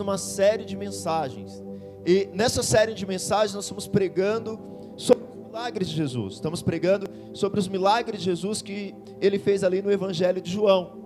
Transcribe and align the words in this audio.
uma 0.00 0.18
série 0.18 0.64
de 0.64 0.76
mensagens. 0.76 1.62
E 2.06 2.28
nessa 2.32 2.62
série 2.62 2.94
de 2.94 3.06
mensagens 3.06 3.54
nós 3.54 3.64
estamos 3.64 3.86
pregando 3.86 4.58
sobre 4.96 5.24
os 5.24 5.46
milagres 5.46 5.88
de 5.88 5.96
Jesus. 5.96 6.34
Estamos 6.34 6.62
pregando 6.62 7.06
sobre 7.34 7.60
os 7.60 7.68
milagres 7.68 8.20
de 8.20 8.24
Jesus 8.26 8.62
que 8.62 8.94
ele 9.20 9.38
fez 9.38 9.62
ali 9.62 9.82
no 9.82 9.90
Evangelho 9.90 10.40
de 10.40 10.50
João. 10.50 10.98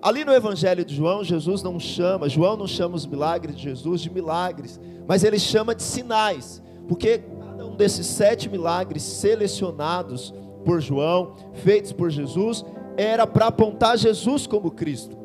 Ali 0.00 0.24
no 0.24 0.32
Evangelho 0.32 0.84
de 0.84 0.96
João, 0.96 1.22
Jesus 1.22 1.62
não 1.62 1.78
chama, 1.78 2.28
João 2.28 2.56
não 2.56 2.66
chama 2.66 2.96
os 2.96 3.06
milagres 3.06 3.54
de 3.54 3.62
Jesus 3.62 4.00
de 4.00 4.10
milagres, 4.10 4.80
mas 5.06 5.22
ele 5.22 5.38
chama 5.38 5.76
de 5.76 5.82
sinais, 5.84 6.60
porque 6.88 7.18
cada 7.18 7.66
um 7.66 7.76
desses 7.76 8.06
sete 8.06 8.48
milagres 8.48 9.04
selecionados 9.04 10.34
por 10.64 10.80
João, 10.80 11.36
feitos 11.52 11.92
por 11.92 12.10
Jesus, 12.10 12.64
era 12.96 13.26
para 13.28 13.46
apontar 13.46 13.96
Jesus 13.96 14.46
como 14.46 14.72
Cristo. 14.72 15.16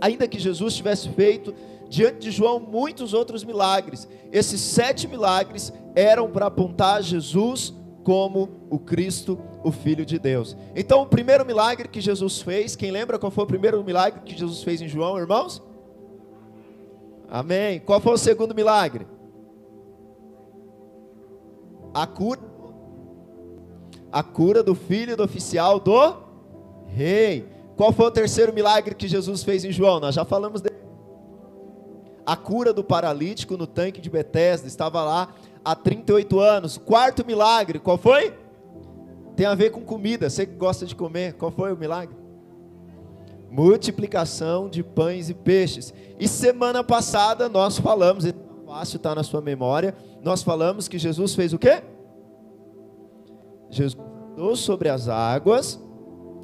Ainda 0.00 0.28
que 0.28 0.38
Jesus 0.38 0.74
tivesse 0.74 1.08
feito 1.10 1.54
diante 1.90 2.20
de 2.20 2.30
João 2.30 2.60
muitos 2.60 3.12
outros 3.12 3.42
milagres, 3.44 4.08
esses 4.30 4.60
sete 4.60 5.08
milagres 5.08 5.72
eram 5.94 6.30
para 6.30 6.46
apontar 6.46 7.02
Jesus 7.02 7.74
como 8.04 8.48
o 8.70 8.78
Cristo, 8.78 9.38
o 9.64 9.72
Filho 9.72 10.06
de 10.06 10.18
Deus. 10.18 10.56
Então, 10.74 11.02
o 11.02 11.06
primeiro 11.06 11.44
milagre 11.44 11.88
que 11.88 12.00
Jesus 12.00 12.40
fez, 12.40 12.76
quem 12.76 12.92
lembra 12.92 13.18
qual 13.18 13.32
foi 13.32 13.42
o 13.42 13.46
primeiro 13.46 13.82
milagre 13.84 14.20
que 14.24 14.38
Jesus 14.38 14.62
fez 14.62 14.80
em 14.80 14.88
João, 14.88 15.18
irmãos? 15.18 15.60
Amém. 17.28 17.80
Qual 17.80 18.00
foi 18.00 18.14
o 18.14 18.18
segundo 18.18 18.54
milagre? 18.54 19.06
A 21.92 22.06
cura 22.06 22.40
a 24.12 24.22
cura 24.22 24.62
do 24.62 24.74
filho 24.74 25.16
do 25.16 25.22
oficial 25.22 25.78
do 25.78 26.16
rei. 26.88 27.46
Qual 27.76 27.92
foi 27.92 28.06
o 28.06 28.10
terceiro 28.10 28.52
milagre 28.52 28.94
que 28.94 29.06
Jesus 29.06 29.44
fez 29.44 29.64
em 29.64 29.70
João? 29.70 30.00
Nós 30.00 30.14
já 30.14 30.24
falamos 30.24 30.60
dele. 30.60 30.79
A 32.26 32.36
cura 32.36 32.72
do 32.72 32.84
paralítico 32.84 33.56
no 33.56 33.66
tanque 33.66 34.00
de 34.00 34.10
Betesda, 34.10 34.66
estava 34.66 35.02
lá 35.02 35.34
há 35.64 35.74
38 35.74 36.38
anos. 36.38 36.78
Quarto 36.78 37.24
milagre, 37.26 37.78
qual 37.78 37.98
foi? 37.98 38.34
Tem 39.36 39.46
a 39.46 39.54
ver 39.54 39.70
com 39.70 39.82
comida. 39.82 40.28
Você 40.28 40.46
que 40.46 40.54
gosta 40.54 40.84
de 40.86 40.94
comer, 40.94 41.34
qual 41.34 41.50
foi 41.50 41.72
o 41.72 41.76
milagre? 41.76 42.14
Multiplicação 43.50 44.68
de 44.68 44.82
pães 44.82 45.28
e 45.28 45.34
peixes. 45.34 45.92
E 46.18 46.28
semana 46.28 46.84
passada 46.84 47.48
nós 47.48 47.78
falamos, 47.78 48.24
é 48.24 48.34
fácil 48.66 48.98
está 48.98 49.14
na 49.14 49.22
sua 49.22 49.40
memória, 49.40 49.94
nós 50.22 50.42
falamos 50.42 50.86
que 50.86 50.98
Jesus 50.98 51.34
fez 51.34 51.52
o 51.52 51.58
quê? 51.58 51.82
Jesus 53.70 53.96
andou 54.32 54.54
sobre 54.54 54.88
as 54.88 55.08
águas, 55.08 55.80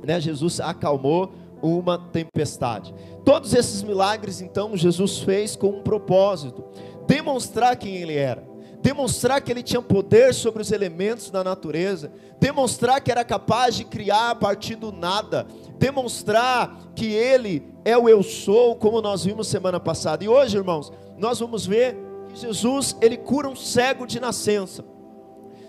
né? 0.05 0.21
Jesus 0.21 0.61
acalmou 0.61 1.33
uma 1.63 1.99
tempestade. 1.99 2.95
Todos 3.25 3.55
esses 3.55 3.83
milagres, 3.83 4.41
então, 4.41 4.77
Jesus 4.77 5.19
fez 5.19 5.57
com 5.57 5.69
um 5.69 5.83
propósito: 5.83 6.65
demonstrar 7.07 7.77
quem 7.77 7.97
ele 7.97 8.15
era, 8.15 8.43
demonstrar 8.81 9.41
que 9.41 9.51
ele 9.51 9.63
tinha 9.63 9.83
poder 9.83 10.35
sobre 10.35 10.63
os 10.63 10.71
elementos 10.71 11.31
da 11.31 11.43
natureza, 11.43 12.13
demonstrar 12.39 13.01
que 13.01 13.11
era 13.11 13.25
capaz 13.25 13.75
de 13.75 13.85
criar 13.85 14.31
a 14.31 14.35
partir 14.35 14.77
do 14.77 14.93
nada, 14.93 15.47
demonstrar 15.79 16.93
que 16.95 17.07
ele 17.07 17.67
é 17.85 17.97
o 17.97 18.09
eu 18.09 18.23
sou, 18.23 18.77
como 18.77 19.01
nós 19.01 19.25
vimos 19.25 19.49
semana 19.49 19.81
passada. 19.81 20.25
E 20.25 20.29
hoje, 20.29 20.57
irmãos, 20.57 20.93
nós 21.17 21.39
vamos 21.41 21.67
ver 21.67 21.97
que 22.29 22.41
Jesus, 22.41 22.97
ele 23.01 23.17
cura 23.17 23.49
um 23.49 23.57
cego 23.57 24.07
de 24.07 24.21
nascença. 24.21 24.85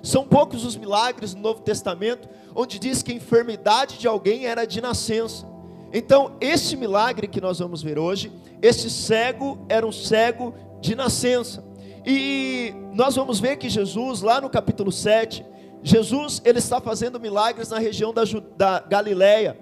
São 0.03 0.25
poucos 0.25 0.63
os 0.63 0.77
milagres 0.77 1.33
no 1.33 1.41
Novo 1.41 1.61
Testamento 1.61 2.29
onde 2.57 2.79
diz 2.79 3.03
que 3.03 3.11
a 3.11 3.15
enfermidade 3.15 3.99
de 3.99 4.07
alguém 4.07 4.47
era 4.47 4.65
de 4.65 4.81
nascença. 4.81 5.45
Então, 5.93 6.35
este 6.41 6.75
milagre 6.75 7.27
que 7.27 7.39
nós 7.39 7.59
vamos 7.59 7.81
ver 7.81 7.97
hoje, 7.97 8.31
este 8.61 8.89
cego 8.89 9.59
era 9.69 9.85
um 9.85 9.91
cego 9.91 10.53
de 10.81 10.95
nascença. 10.95 11.63
E 12.05 12.73
nós 12.93 13.15
vamos 13.15 13.39
ver 13.39 13.57
que 13.57 13.69
Jesus, 13.69 14.21
lá 14.21 14.39
no 14.39 14.49
capítulo 14.49 14.91
7, 14.91 15.45
Jesus 15.83 16.41
ele 16.43 16.59
está 16.59 16.81
fazendo 16.81 17.19
milagres 17.19 17.69
na 17.69 17.79
região 17.79 18.13
da, 18.13 18.23
da 18.55 18.79
Galileia, 18.79 19.57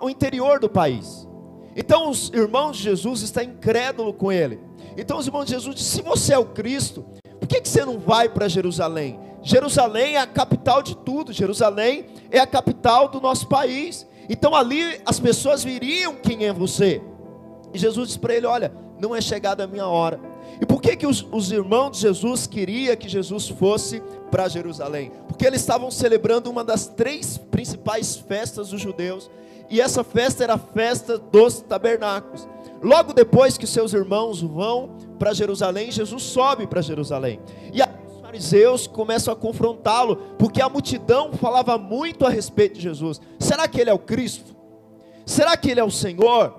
o 0.00 0.08
interior 0.08 0.58
do 0.58 0.68
país. 0.68 1.26
Então 1.74 2.10
os 2.10 2.30
irmãos 2.30 2.76
de 2.76 2.84
Jesus 2.84 3.22
estão 3.22 3.42
incrédulos 3.42 4.14
com 4.16 4.30
ele. 4.30 4.60
Então 4.96 5.18
os 5.18 5.26
irmãos 5.26 5.46
de 5.46 5.52
Jesus 5.52 5.74
dizem: 5.74 5.92
se 5.92 6.02
você 6.02 6.34
é 6.34 6.38
o 6.38 6.46
Cristo, 6.46 7.04
por 7.40 7.48
que, 7.48 7.60
que 7.60 7.68
você 7.68 7.84
não 7.84 7.98
vai 7.98 8.28
para 8.28 8.48
Jerusalém? 8.48 9.18
Jerusalém 9.42 10.14
é 10.14 10.20
a 10.20 10.26
capital 10.26 10.82
de 10.82 10.96
tudo, 10.96 11.32
Jerusalém 11.32 12.06
é 12.30 12.38
a 12.38 12.46
capital 12.46 13.08
do 13.08 13.20
nosso 13.20 13.48
país. 13.48 14.06
Então 14.32 14.56
ali 14.56 14.98
as 15.04 15.20
pessoas 15.20 15.62
viriam 15.62 16.14
quem 16.14 16.46
é 16.46 16.52
você. 16.54 17.02
E 17.74 17.78
Jesus 17.78 18.08
disse 18.08 18.18
para 18.18 18.34
ele: 18.34 18.46
Olha, 18.46 18.72
não 18.98 19.14
é 19.14 19.20
chegada 19.20 19.64
a 19.64 19.66
minha 19.66 19.86
hora. 19.86 20.18
E 20.58 20.64
por 20.64 20.80
que, 20.80 20.96
que 20.96 21.06
os, 21.06 21.26
os 21.30 21.52
irmãos 21.52 21.90
de 21.90 21.98
Jesus 21.98 22.46
queriam 22.46 22.96
que 22.96 23.10
Jesus 23.10 23.48
fosse 23.48 24.02
para 24.30 24.48
Jerusalém? 24.48 25.12
Porque 25.28 25.46
eles 25.46 25.60
estavam 25.60 25.90
celebrando 25.90 26.50
uma 26.50 26.64
das 26.64 26.86
três 26.86 27.36
principais 27.36 28.16
festas 28.16 28.70
dos 28.70 28.80
judeus. 28.80 29.30
E 29.68 29.82
essa 29.82 30.02
festa 30.02 30.42
era 30.42 30.54
a 30.54 30.58
festa 30.58 31.18
dos 31.18 31.60
tabernáculos. 31.60 32.48
Logo 32.82 33.12
depois 33.12 33.58
que 33.58 33.66
seus 33.66 33.92
irmãos 33.92 34.40
vão 34.40 34.96
para 35.18 35.34
Jerusalém, 35.34 35.90
Jesus 35.90 36.22
sobe 36.22 36.66
para 36.66 36.80
Jerusalém. 36.80 37.38
E 37.70 37.82
a 37.82 37.88
fariseus 38.32 38.86
começam 38.86 39.30
a 39.30 39.36
confrontá-lo, 39.36 40.16
porque 40.38 40.62
a 40.62 40.68
multidão 40.68 41.34
falava 41.34 41.76
muito 41.76 42.24
a 42.24 42.30
respeito 42.30 42.76
de 42.76 42.80
Jesus. 42.80 43.20
Será 43.38 43.68
que 43.68 43.78
ele 43.78 43.90
é 43.90 43.92
o 43.92 43.98
Cristo? 43.98 44.56
Será 45.26 45.54
que 45.54 45.70
ele 45.70 45.80
é 45.80 45.84
o 45.84 45.90
Senhor? 45.90 46.54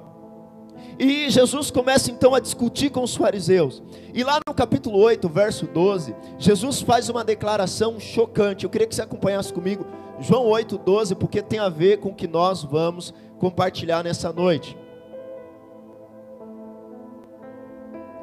E 0.99 1.31
Jesus 1.31 1.71
começa 1.71 2.11
então 2.11 2.35
a 2.35 2.39
discutir 2.39 2.91
com 2.91 3.01
os 3.01 3.15
fariseus. 3.15 3.81
E 4.13 4.23
lá 4.23 4.39
no 4.47 4.53
capítulo 4.53 4.99
8, 4.99 5.27
verso 5.27 5.65
12, 5.65 6.15
Jesus 6.37 6.81
faz 6.81 7.09
uma 7.09 7.23
declaração 7.23 7.99
chocante. 7.99 8.65
Eu 8.65 8.69
queria 8.69 8.85
que 8.85 8.93
você 8.93 9.01
acompanhasse 9.01 9.51
comigo 9.51 9.83
João 10.19 10.45
8, 10.45 10.77
12, 10.77 11.15
porque 11.15 11.41
tem 11.41 11.57
a 11.57 11.69
ver 11.69 11.97
com 11.97 12.09
o 12.09 12.15
que 12.15 12.27
nós 12.27 12.63
vamos 12.63 13.11
compartilhar 13.39 14.03
nessa 14.03 14.31
noite. 14.31 14.77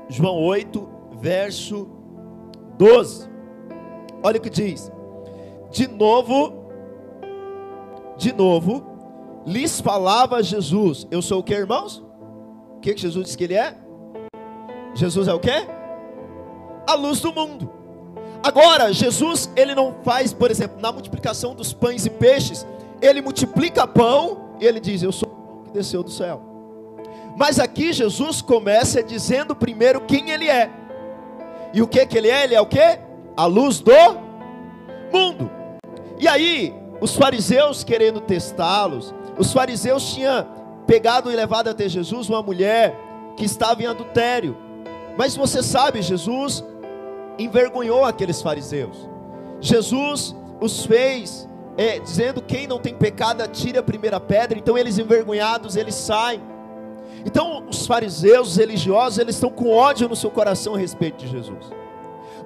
João 0.09 0.37
8, 0.37 0.89
verso 1.21 1.89
12. 2.79 3.30
Olha 4.23 4.39
o 4.39 4.41
que 4.41 4.51
diz. 4.51 4.91
De 5.71 5.87
novo, 5.87 6.53
de 8.17 8.33
novo, 8.33 8.85
lhes 9.47 9.81
falava 9.81 10.43
Jesus. 10.43 11.07
Eu 11.11 11.23
sou 11.23 11.41
o 11.41 11.43
que, 11.43 11.55
irmãos? 11.55 12.03
O 12.77 12.81
que, 12.81 12.97
Jesus 12.97 13.25
disse 13.25 13.39
que 13.39 13.45
ele 13.45 13.55
é? 13.55 13.77
Jesus 14.95 15.29
é 15.29 15.35
o 15.35 15.41
que? 15.41 15.67
A 16.87 16.95
luz 16.95 17.21
do 17.21 17.33
mundo. 17.33 17.71
Agora, 18.43 18.93
Jesus, 18.93 19.51
ele 19.55 19.75
não 19.75 19.95
faz, 20.03 20.33
por 20.33 20.51
exemplo, 20.51 20.81
na 20.81 20.91
multiplicação 20.91 21.55
dos 21.55 21.73
pães 21.73 22.07
e 22.07 22.11
peixes, 22.11 22.67
ele 23.01 23.21
multiplica 23.21 23.87
pão 23.87 24.57
e 24.61 24.67
ele 24.67 24.81
diz: 24.81 25.03
Eu 25.03 25.13
sou 25.13 25.29
o 25.29 25.33
pão 25.33 25.65
que 25.65 25.73
desceu 25.73 26.03
do 26.03 26.11
céu. 26.11 26.43
Mas 27.37 27.59
aqui 27.59 27.93
Jesus 27.93 28.43
começa 28.43 29.03
dizendo 29.03 29.55
primeiro 29.55 30.01
quem 30.01 30.31
ele 30.31 30.49
é. 30.49 30.71
E 31.73 31.81
o 31.81 31.87
que 31.87 32.05
que 32.07 32.19
ele 32.19 32.29
é? 32.29 32.45
Ele 32.45 32.55
é 32.55 32.61
o 32.61 32.67
que? 32.67 32.99
A 33.41 33.47
luz 33.47 33.81
do 33.81 33.93
mundo. 35.11 35.51
E 36.19 36.29
aí, 36.29 36.75
os 37.01 37.17
fariseus 37.17 37.83
querendo 37.83 38.21
testá-los, 38.21 39.15
os 39.39 39.51
fariseus 39.51 40.13
tinham 40.13 40.47
pegado 40.87 41.33
e 41.33 41.35
levado 41.35 41.69
até 41.69 41.89
Jesus 41.89 42.29
uma 42.29 42.43
mulher 42.43 42.95
que 43.39 43.47
estava 43.47 43.83
em 43.83 43.87
adultério. 43.87 44.55
Mas 45.17 45.35
você 45.35 45.63
sabe, 45.63 46.03
Jesus 46.03 46.63
envergonhou 47.39 48.05
aqueles 48.05 48.43
fariseus. 48.43 49.09
Jesus 49.59 50.37
os 50.61 50.85
fez 50.85 51.49
é, 51.79 51.99
dizendo 51.99 52.43
quem 52.43 52.67
não 52.67 52.79
tem 52.79 52.95
pecado 52.95 53.41
atire 53.41 53.79
a 53.79 53.83
primeira 53.83 54.21
pedra. 54.21 54.59
Então 54.59 54.77
eles 54.77 54.99
envergonhados 54.99 55.77
eles 55.77 55.95
saem. 55.95 56.43
Então 57.25 57.65
os 57.71 57.87
fariseus, 57.87 58.51
os 58.51 58.57
religiosos, 58.59 59.19
eles 59.19 59.37
estão 59.37 59.49
com 59.49 59.71
ódio 59.73 60.11
no 60.11 60.17
seu 60.17 60.31
coração 60.31 60.75
a 60.75 60.79
respeito 60.79 61.25
de 61.25 61.29
Jesus. 61.29 61.81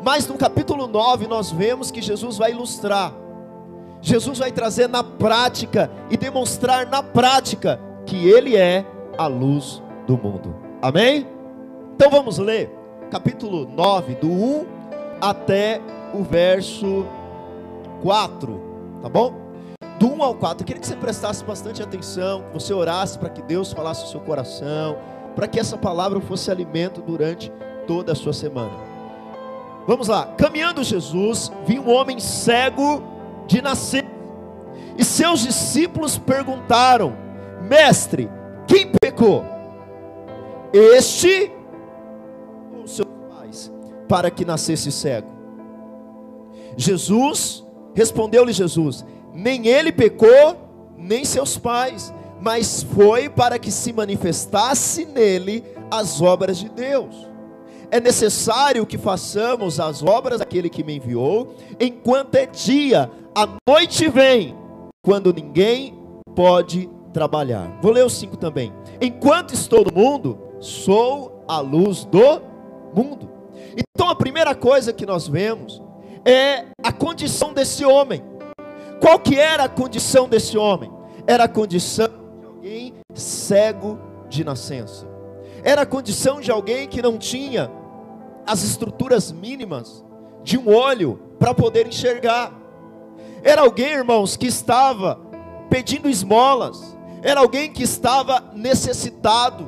Mas 0.05 0.29
no 0.29 0.37
capítulo 0.37 0.87
9 0.87 1.27
nós 1.27 1.51
vemos 1.51 1.91
que 1.91 2.03
Jesus 2.03 2.37
vai 2.37 2.51
ilustrar, 2.51 3.11
Jesus 4.03 4.39
vai 4.39 4.53
trazer 4.53 4.87
na 4.87 5.03
prática 5.03 5.91
e 6.11 6.17
demonstrar 6.19 6.87
na 6.87 7.03
prática 7.03 7.81
que 8.05 8.29
Ele 8.29 8.55
é 8.55 8.85
a 9.17 9.27
luz 9.27 9.83
do 10.07 10.19
mundo. 10.19 10.55
Amém? 10.83 11.27
Então 11.95 12.11
vamos 12.11 12.37
ler 12.37 12.71
capítulo 13.11 13.67
9, 13.67 14.17
do 14.17 14.27
1 14.27 14.67
até 15.23 15.81
o 16.13 16.23
verso 16.23 17.07
4, 18.03 18.61
tá 19.01 19.09
bom? 19.09 19.33
Do 19.99 20.13
1 20.13 20.23
ao 20.23 20.35
4, 20.35 20.63
eu 20.63 20.67
queria 20.67 20.81
que 20.83 20.87
você 20.87 20.97
prestasse 20.97 21.43
bastante 21.43 21.83
atenção, 21.83 22.43
que 22.43 22.53
você 22.53 22.75
orasse 22.75 23.19
para 23.19 23.31
que 23.31 23.41
Deus 23.41 23.73
falasse 23.73 24.05
o 24.05 24.09
seu 24.09 24.21
coração, 24.21 24.99
para 25.35 25.49
que 25.49 25.59
essa 25.59 25.79
palavra 25.79 26.21
fosse 26.21 26.51
alimento 26.51 27.01
durante 27.01 27.51
toda 27.87 28.13
a 28.13 28.15
sua 28.15 28.35
semana. 28.35 28.94
Vamos 29.87 30.09
lá. 30.09 30.27
Caminhando 30.39 30.83
Jesus, 30.83 31.53
viu 31.67 31.83
um 31.83 31.91
homem 31.91 32.19
cego 32.19 33.03
de 33.47 33.61
nascer. 33.61 34.05
E 34.97 35.05
seus 35.05 35.41
discípulos 35.41 36.17
perguntaram: 36.17 37.15
Mestre, 37.69 38.31
quem 38.67 38.91
pecou? 39.01 39.45
Este 40.73 41.53
ou 42.73 42.87
faz 43.37 43.71
para 44.09 44.31
que 44.31 44.45
nascesse 44.45 44.91
cego? 44.91 45.29
Jesus, 46.77 47.65
respondeu-lhe 47.95 48.53
Jesus: 48.53 49.05
Nem 49.33 49.67
ele 49.67 49.93
pecou, 49.93 50.57
nem 50.97 51.25
seus 51.25 51.59
pais, 51.59 52.13
mas 52.41 52.83
foi 52.83 53.29
para 53.29 53.59
que 53.59 53.71
se 53.71 53.93
manifestasse 53.93 55.05
nele 55.05 55.65
as 55.91 56.21
obras 56.23 56.59
de 56.59 56.69
Deus. 56.69 57.34
É 57.91 58.01
necessário 58.01 58.87
que 58.87 58.99
façamos 58.99 59.79
as 59.79 60.03
obras 60.03 60.39
daquele 60.39 60.69
que 60.69 60.83
me 60.83 60.97
enviou, 60.97 61.55
enquanto 61.79 62.35
é 62.35 62.47
dia, 62.47 63.11
a 63.35 63.49
noite 63.69 64.09
vem, 64.09 64.57
quando 65.03 65.33
ninguém 65.33 65.95
pode 66.35 66.89
trabalhar. 67.13 67.79
Vou 67.81 67.93
ler 67.93 68.05
o 68.05 68.11
5 68.11 68.37
também. 68.37 68.73
Enquanto 69.01 69.55
estou 69.55 69.85
no 69.85 69.93
mundo, 69.93 70.39
sou 70.61 71.45
a 71.47 71.61
luz 71.61 72.05
do 72.05 72.43
mundo. 72.95 73.31
Então 73.77 74.09
a 74.09 74.15
primeira 74.15 74.55
coisa 74.55 74.93
que 74.93 75.07
nós 75.07 75.29
vemos 75.29 75.83
é 76.25 76.67
a 76.83 76.93
condição 76.93 77.53
desse 77.53 77.85
homem. 77.85 78.23
Qual 79.01 79.19
que 79.19 79.39
era 79.39 79.65
a 79.65 79.69
condição 79.69 80.29
desse 80.29 80.57
homem? 80.57 80.91
Era 81.27 81.45
a 81.45 81.49
condição 81.49 82.09
de 82.41 82.47
alguém 82.47 82.95
cego 83.15 83.99
de 84.29 84.43
nascença. 84.45 85.14
Era 85.65 85.83
a 85.83 85.87
condição 85.87 86.43
de 86.43 86.51
alguém 86.51 86.87
que 86.87 87.01
não 87.01 87.17
tinha 87.17 87.71
as 88.47 88.63
estruturas 88.63 89.33
mínimas 89.33 90.05
de 90.43 90.59
um 90.59 90.69
olho 90.69 91.19
para 91.39 91.55
poder 91.55 91.87
enxergar. 91.87 92.53
Era 93.43 93.63
alguém, 93.63 93.93
irmãos, 93.93 94.37
que 94.37 94.47
estava 94.47 95.19
pedindo 95.71 96.09
esmolas. 96.09 96.95
Era 97.23 97.41
alguém 97.41 97.73
que 97.73 97.83
estava 97.83 98.53
necessitado. 98.55 99.67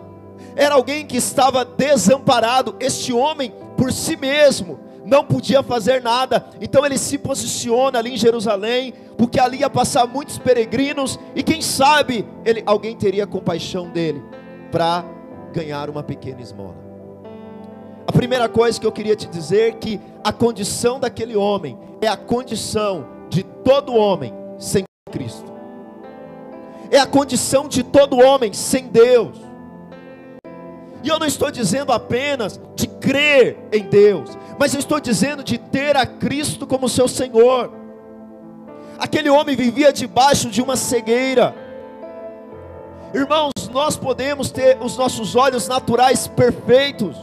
Era 0.54 0.74
alguém 0.74 1.06
que 1.06 1.16
estava 1.16 1.64
desamparado. 1.64 2.76
Este 2.78 3.14
homem, 3.14 3.54
por 3.74 3.90
si 3.90 4.16
mesmo, 4.16 4.78
não 5.06 5.24
podia 5.24 5.62
fazer 5.62 6.02
nada. 6.02 6.46
Então 6.60 6.84
ele 6.84 6.98
se 6.98 7.16
posiciona 7.16 7.98
ali 7.98 8.12
em 8.12 8.16
Jerusalém, 8.18 8.92
porque 9.16 9.40
ali 9.40 9.60
ia 9.60 9.70
passar 9.70 10.06
muitos 10.06 10.36
peregrinos 10.36 11.18
e 11.34 11.42
quem 11.42 11.62
sabe 11.62 12.26
ele, 12.44 12.62
alguém 12.66 12.94
teria 12.94 13.26
compaixão 13.26 13.88
dele 13.88 14.22
para 14.70 15.15
ganhar 15.56 15.88
uma 15.88 16.02
pequena 16.02 16.42
esmola. 16.42 16.76
A 18.06 18.12
primeira 18.12 18.46
coisa 18.46 18.78
que 18.78 18.86
eu 18.86 18.92
queria 18.92 19.16
te 19.16 19.26
dizer 19.26 19.68
é 19.68 19.72
que 19.72 19.98
a 20.22 20.32
condição 20.32 21.00
daquele 21.00 21.34
homem 21.34 21.78
é 22.00 22.06
a 22.06 22.16
condição 22.16 23.06
de 23.30 23.42
todo 23.42 23.94
homem 23.94 24.34
sem 24.58 24.84
Cristo. 25.10 25.50
É 26.90 26.98
a 26.98 27.06
condição 27.06 27.66
de 27.66 27.82
todo 27.82 28.18
homem 28.18 28.52
sem 28.52 28.86
Deus. 28.86 29.38
E 31.02 31.08
eu 31.08 31.18
não 31.18 31.26
estou 31.26 31.50
dizendo 31.50 31.90
apenas 31.90 32.60
de 32.74 32.86
crer 32.86 33.56
em 33.72 33.84
Deus, 33.84 34.36
mas 34.58 34.74
eu 34.74 34.80
estou 34.80 35.00
dizendo 35.00 35.42
de 35.42 35.56
ter 35.56 35.96
a 35.96 36.04
Cristo 36.04 36.66
como 36.66 36.88
seu 36.88 37.08
Senhor. 37.08 37.72
Aquele 38.98 39.30
homem 39.30 39.56
vivia 39.56 39.92
debaixo 39.92 40.50
de 40.50 40.60
uma 40.60 40.76
cegueira. 40.76 41.65
Irmãos, 43.16 43.52
nós 43.72 43.96
podemos 43.96 44.50
ter 44.50 44.76
os 44.78 44.98
nossos 44.98 45.34
olhos 45.34 45.66
naturais 45.66 46.28
perfeitos, 46.28 47.16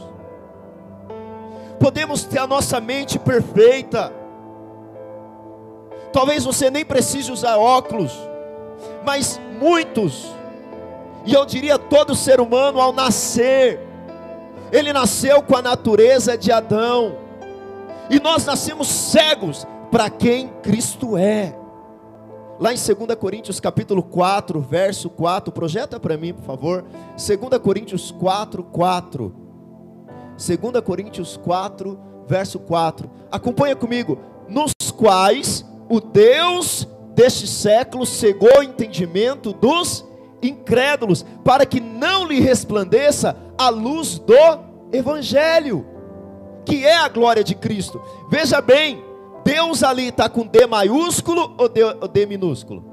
podemos 1.78 2.24
ter 2.24 2.40
a 2.40 2.48
nossa 2.48 2.80
mente 2.80 3.16
perfeita. 3.16 4.12
Talvez 6.12 6.44
você 6.44 6.68
nem 6.68 6.84
precise 6.84 7.30
usar 7.30 7.58
óculos, 7.58 8.10
mas 9.04 9.40
muitos 9.60 10.34
e 11.24 11.32
eu 11.32 11.46
diria 11.46 11.78
todo 11.78 12.16
ser 12.16 12.40
humano 12.40 12.80
ao 12.80 12.92
nascer, 12.92 13.78
ele 14.72 14.92
nasceu 14.92 15.44
com 15.44 15.56
a 15.56 15.62
natureza 15.62 16.36
de 16.36 16.50
Adão. 16.50 17.18
E 18.10 18.18
nós 18.18 18.44
nascemos 18.44 18.88
cegos 18.88 19.64
para 19.92 20.10
quem 20.10 20.48
Cristo 20.60 21.16
é. 21.16 21.54
Lá 22.58 22.72
em 22.72 22.76
2 22.76 23.18
Coríntios 23.18 23.58
capítulo 23.58 24.02
4, 24.02 24.60
verso 24.60 25.10
4, 25.10 25.52
projeta 25.52 25.98
para 25.98 26.16
mim, 26.16 26.32
por 26.32 26.44
favor. 26.44 26.84
2 27.16 27.60
Coríntios 27.60 28.12
4, 28.12 28.62
4. 28.62 29.34
2 30.36 30.84
Coríntios 30.84 31.36
4, 31.36 31.98
verso 32.28 32.58
4. 32.60 33.10
Acompanha 33.30 33.74
comigo. 33.74 34.18
Nos 34.48 34.72
quais 34.96 35.64
o 35.88 36.00
Deus 36.00 36.88
deste 37.14 37.46
século 37.46 38.06
cegou 38.06 38.58
o 38.58 38.62
entendimento 38.62 39.52
dos 39.52 40.04
incrédulos, 40.42 41.24
para 41.42 41.64
que 41.64 41.80
não 41.80 42.26
lhe 42.26 42.40
resplandeça 42.40 43.36
a 43.56 43.68
luz 43.68 44.18
do 44.18 44.34
Evangelho, 44.92 45.86
que 46.64 46.84
é 46.84 46.96
a 46.96 47.08
glória 47.08 47.42
de 47.42 47.54
Cristo. 47.54 48.00
Veja 48.30 48.60
bem, 48.60 49.03
Deus 49.44 49.82
ali 49.82 50.08
está 50.08 50.28
com 50.28 50.46
D 50.46 50.66
maiúsculo 50.66 51.54
ou 51.58 51.68
D, 51.68 51.84
ou 51.84 52.08
D 52.08 52.26
minúsculo? 52.26 52.84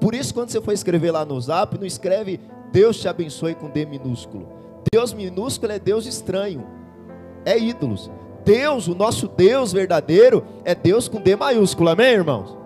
Por 0.00 0.14
isso, 0.14 0.34
quando 0.34 0.50
você 0.50 0.60
for 0.60 0.72
escrever 0.72 1.10
lá 1.10 1.24
no 1.24 1.40
zap, 1.40 1.78
não 1.78 1.86
escreve 1.86 2.40
Deus 2.70 3.00
te 3.00 3.08
abençoe 3.08 3.54
com 3.54 3.70
D 3.70 3.86
minúsculo. 3.86 4.48
Deus 4.92 5.12
minúsculo 5.12 5.72
é 5.72 5.78
Deus 5.78 6.06
estranho, 6.06 6.66
é 7.44 7.58
ídolos. 7.58 8.10
Deus, 8.44 8.86
o 8.86 8.94
nosso 8.94 9.26
Deus 9.26 9.72
verdadeiro, 9.72 10.44
é 10.64 10.74
Deus 10.74 11.08
com 11.08 11.20
D 11.20 11.34
maiúsculo, 11.34 11.88
amém, 11.88 12.12
irmãos? 12.12 12.56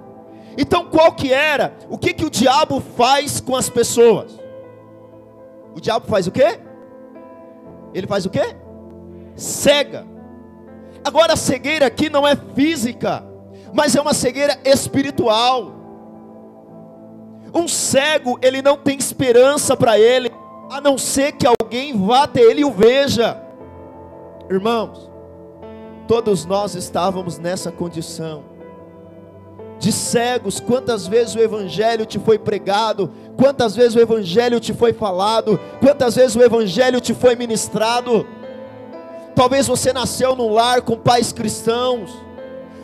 Então 0.59 0.85
qual 0.87 1.13
que 1.13 1.33
era? 1.33 1.73
O 1.89 1.97
que 1.97 2.13
que 2.13 2.25
o 2.25 2.31
diabo 2.31 2.81
faz 2.81 3.41
com 3.41 3.57
as 3.57 3.71
pessoas? 3.71 4.39
O 5.75 5.81
diabo 5.81 6.07
faz 6.07 6.27
o 6.27 6.33
quê? 6.33 6.59
Ele 7.95 8.07
faz 8.07 8.27
o 8.27 8.31
quê? 8.31 8.57
Cega. 9.37 10.07
Agora 11.05 11.33
a 11.33 11.37
cegueira 11.37 11.87
aqui 11.87 12.11
não 12.11 12.27
é 12.27 12.37
física, 12.37 13.25
mas 13.73 13.97
é 13.97 14.01
uma 14.01 14.15
cegueira 14.15 14.59
espiritual. 14.65 15.73
Um 17.55 17.67
cego, 17.67 18.39
ele 18.43 18.63
não 18.63 18.77
tem 18.77 18.99
esperança 18.99 19.77
para 19.77 19.99
ele, 19.99 20.31
a 20.71 20.81
não 20.81 20.97
ser 20.97 21.33
que 21.33 21.47
alguém 21.47 21.97
vá 21.97 22.25
até 22.25 22.41
ele 22.41 22.61
e 22.61 22.65
o 22.65 22.71
veja. 22.71 23.41
Irmãos, 24.49 25.11
todos 26.07 26.45
nós 26.45 26.75
estávamos 26.75 27.39
nessa 27.39 27.73
condição 27.73 28.51
de 29.81 29.91
cegos, 29.91 30.61
quantas 30.61 31.07
vezes 31.07 31.35
o 31.35 31.41
Evangelho 31.41 32.05
te 32.05 32.19
foi 32.19 32.39
pregado, 32.39 33.11
quantas 33.37 33.75
vezes 33.75 33.97
o 33.97 34.01
Evangelho 34.01 34.61
te 34.61 34.75
foi 34.75 34.93
falado, 34.93 35.59
quantas 35.81 36.17
vezes 36.17 36.37
o 36.37 36.43
Evangelho 36.43 37.01
te 37.01 37.15
foi 37.15 37.35
ministrado. 37.35 38.27
Talvez 39.41 39.67
você 39.67 39.91
nasceu 39.91 40.37
num 40.37 40.53
lar 40.53 40.83
com 40.83 40.99
pais 40.99 41.33
cristãos, 41.33 42.11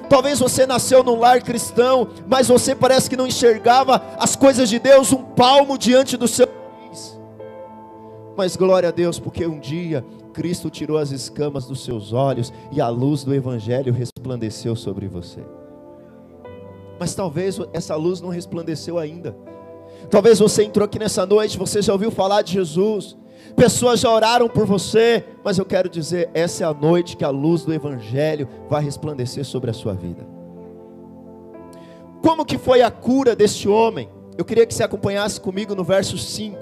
talvez 0.08 0.38
você 0.38 0.64
nasceu 0.64 1.04
num 1.04 1.18
lar 1.18 1.42
cristão, 1.42 2.08
mas 2.26 2.48
você 2.48 2.74
parece 2.74 3.10
que 3.10 3.16
não 3.16 3.26
enxergava 3.26 4.02
as 4.18 4.34
coisas 4.34 4.66
de 4.70 4.78
Deus 4.78 5.12
um 5.12 5.22
palmo 5.22 5.76
diante 5.76 6.16
do 6.16 6.26
seu 6.26 6.46
nariz. 6.46 7.20
Mas 8.34 8.56
glória 8.56 8.88
a 8.88 8.92
Deus, 8.92 9.18
porque 9.18 9.46
um 9.46 9.60
dia 9.60 10.02
Cristo 10.32 10.70
tirou 10.70 10.96
as 10.96 11.10
escamas 11.10 11.66
dos 11.66 11.84
seus 11.84 12.14
olhos 12.14 12.50
e 12.72 12.80
a 12.80 12.88
luz 12.88 13.22
do 13.22 13.34
Evangelho 13.34 13.92
resplandeceu 13.92 14.74
sobre 14.74 15.06
você 15.08 15.44
mas 16.98 17.14
talvez 17.14 17.58
essa 17.74 17.94
luz 17.94 18.22
não 18.22 18.30
resplandeceu 18.30 18.98
ainda. 18.98 19.36
Talvez 20.10 20.38
você 20.38 20.64
entrou 20.64 20.86
aqui 20.86 20.98
nessa 20.98 21.26
noite, 21.26 21.58
você 21.58 21.82
já 21.82 21.92
ouviu 21.92 22.10
falar 22.10 22.40
de 22.40 22.54
Jesus, 22.54 23.14
pessoas 23.54 24.00
já 24.00 24.10
oraram 24.10 24.48
por 24.48 24.66
você, 24.66 25.24
mas 25.44 25.58
eu 25.58 25.64
quero 25.64 25.88
dizer, 25.88 26.30
essa 26.34 26.64
é 26.64 26.66
a 26.66 26.74
noite 26.74 27.16
que 27.16 27.24
a 27.24 27.30
luz 27.30 27.64
do 27.64 27.72
Evangelho 27.72 28.48
vai 28.68 28.82
resplandecer 28.82 29.44
sobre 29.44 29.70
a 29.70 29.74
sua 29.74 29.94
vida. 29.94 30.26
Como 32.22 32.44
que 32.44 32.58
foi 32.58 32.82
a 32.82 32.90
cura 32.90 33.36
deste 33.36 33.68
homem? 33.68 34.08
Eu 34.36 34.44
queria 34.44 34.66
que 34.66 34.74
você 34.74 34.82
acompanhasse 34.82 35.40
comigo 35.40 35.74
no 35.74 35.84
verso 35.84 36.18
5. 36.18 36.58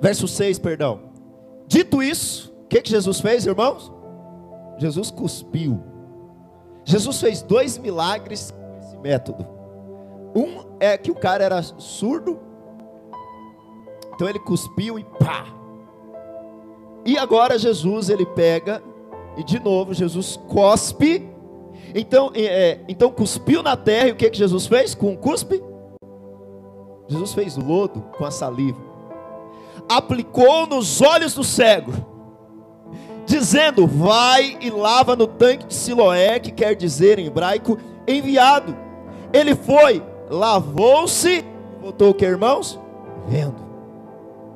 Verso 0.00 0.28
6, 0.28 0.58
perdão. 0.58 1.00
Dito 1.66 2.02
isso, 2.02 2.54
o 2.64 2.68
que, 2.68 2.82
que 2.82 2.90
Jesus 2.90 3.20
fez, 3.20 3.46
irmãos? 3.46 3.90
Jesus 4.78 5.10
cuspiu. 5.10 5.82
Jesus 6.84 7.20
fez 7.20 7.40
dois 7.40 7.78
milagres 7.78 8.50
com 8.50 8.78
esse 8.78 8.96
método. 8.98 9.53
Um 10.34 10.64
é 10.80 10.96
que 10.98 11.10
o 11.10 11.14
cara 11.14 11.44
era 11.44 11.62
surdo, 11.62 12.38
então 14.14 14.28
ele 14.28 14.38
cuspiu 14.38 14.98
e 14.98 15.04
pá. 15.04 15.46
E 17.04 17.18
agora 17.18 17.58
Jesus 17.58 18.08
ele 18.08 18.24
pega 18.24 18.82
e 19.36 19.44
de 19.44 19.60
novo 19.60 19.92
Jesus 19.92 20.38
cospe. 20.48 21.28
Então, 21.94 22.32
é, 22.34 22.80
então 22.88 23.10
cuspiu 23.10 23.62
na 23.62 23.76
terra 23.76 24.08
e 24.08 24.12
o 24.12 24.16
que 24.16 24.30
que 24.30 24.38
Jesus 24.38 24.66
fez 24.66 24.94
com 24.94 25.12
o 25.12 25.16
cuspe? 25.16 25.62
Jesus 27.06 27.34
fez 27.34 27.56
lodo 27.56 28.00
com 28.16 28.24
a 28.24 28.30
saliva. 28.30 28.80
Aplicou 29.88 30.66
nos 30.66 31.00
olhos 31.02 31.34
do 31.34 31.44
cego 31.44 31.92
dizendo: 33.26 33.86
Vai 33.86 34.56
e 34.60 34.70
lava 34.70 35.16
no 35.16 35.26
tanque 35.26 35.66
de 35.66 35.74
Siloé, 35.74 36.38
que 36.38 36.50
quer 36.50 36.74
dizer 36.74 37.18
em 37.18 37.26
hebraico 37.26 37.78
enviado. 38.06 38.76
Ele 39.32 39.54
foi, 39.54 40.02
lavou-se, 40.30 41.44
voltou 41.80 42.10
o 42.10 42.14
que, 42.14 42.24
irmãos? 42.24 42.78
Vendo. 43.28 43.62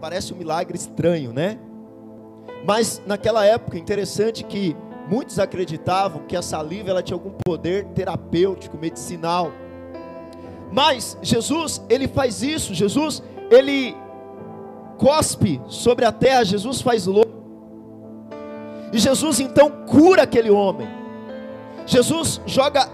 parece 0.00 0.32
um 0.32 0.36
milagre 0.36 0.76
estranho, 0.76 1.32
né? 1.32 1.58
Mas 2.64 3.02
naquela 3.06 3.44
época, 3.44 3.78
interessante 3.78 4.44
que 4.44 4.76
muitos 5.08 5.38
acreditavam 5.38 6.22
que 6.28 6.36
a 6.36 6.42
saliva 6.42 6.90
ela 6.90 7.02
tinha 7.02 7.16
algum 7.16 7.30
poder 7.30 7.86
terapêutico, 7.86 8.76
medicinal. 8.76 9.50
Mas 10.70 11.16
Jesus, 11.22 11.82
ele 11.88 12.06
faz 12.06 12.42
isso, 12.42 12.74
Jesus, 12.74 13.22
ele 13.50 13.96
cospe 14.98 15.60
sobre 15.68 16.04
a 16.04 16.12
terra, 16.12 16.44
Jesus 16.44 16.80
faz 16.80 17.06
lodo. 17.06 17.38
E 18.92 18.98
Jesus 18.98 19.40
então 19.40 19.70
cura 19.86 20.22
aquele 20.22 20.50
homem. 20.50 20.88
Jesus 21.86 22.40
joga 22.46 22.88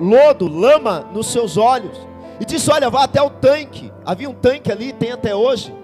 lodo, 0.00 0.48
lama 0.48 1.06
nos 1.12 1.28
seus 1.28 1.56
olhos. 1.56 1.98
E 2.40 2.44
diz: 2.44 2.68
Olha, 2.68 2.90
vá 2.90 3.04
até 3.04 3.20
o 3.20 3.30
tanque. 3.30 3.92
Havia 4.04 4.28
um 4.28 4.34
tanque 4.34 4.70
ali, 4.70 4.92
tem 4.92 5.12
até 5.12 5.34
hoje. 5.34 5.74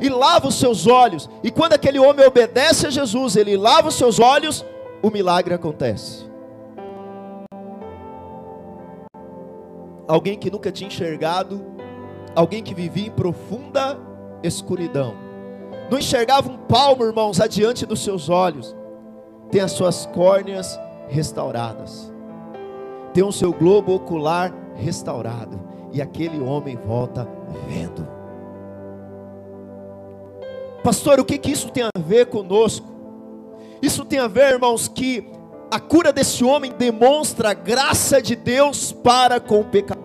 E 0.00 0.08
lava 0.08 0.48
os 0.48 0.56
seus 0.56 0.86
olhos. 0.86 1.28
E 1.42 1.50
quando 1.50 1.72
aquele 1.72 1.98
homem 1.98 2.26
obedece 2.26 2.86
a 2.86 2.90
Jesus, 2.90 3.36
ele 3.36 3.56
lava 3.56 3.88
os 3.88 3.94
seus 3.94 4.18
olhos, 4.18 4.64
o 5.02 5.10
milagre 5.10 5.54
acontece. 5.54 6.24
Alguém 10.06 10.38
que 10.38 10.50
nunca 10.50 10.70
tinha 10.70 10.88
enxergado, 10.88 11.64
alguém 12.34 12.62
que 12.62 12.74
vivia 12.74 13.06
em 13.06 13.10
profunda 13.10 13.98
escuridão, 14.42 15.14
não 15.90 15.98
enxergava 15.98 16.50
um 16.50 16.56
palmo, 16.56 17.04
irmãos, 17.04 17.40
adiante 17.40 17.86
dos 17.86 18.02
seus 18.02 18.28
olhos, 18.28 18.76
tem 19.50 19.60
as 19.60 19.72
suas 19.72 20.06
córneas 20.06 20.78
restauradas, 21.08 22.12
tem 23.14 23.22
o 23.22 23.32
seu 23.32 23.52
globo 23.52 23.94
ocular 23.94 24.52
restaurado, 24.74 25.58
e 25.92 26.02
aquele 26.02 26.42
homem 26.42 26.76
volta 26.76 27.26
vendo. 27.68 28.06
Pastor, 30.82 31.20
o 31.20 31.24
que, 31.24 31.38
que 31.38 31.52
isso 31.52 31.70
tem 31.70 31.84
a 31.84 31.98
ver 31.98 32.26
conosco? 32.26 32.86
Isso 33.80 34.04
tem 34.04 34.18
a 34.18 34.26
ver, 34.26 34.54
irmãos, 34.54 34.88
que 34.88 35.30
a 35.70 35.78
cura 35.78 36.12
desse 36.12 36.44
homem 36.44 36.72
demonstra 36.76 37.50
a 37.50 37.54
graça 37.54 38.20
de 38.20 38.34
Deus 38.34 38.90
para 38.90 39.38
com 39.38 39.60
o 39.60 39.64
pecado. 39.64 40.02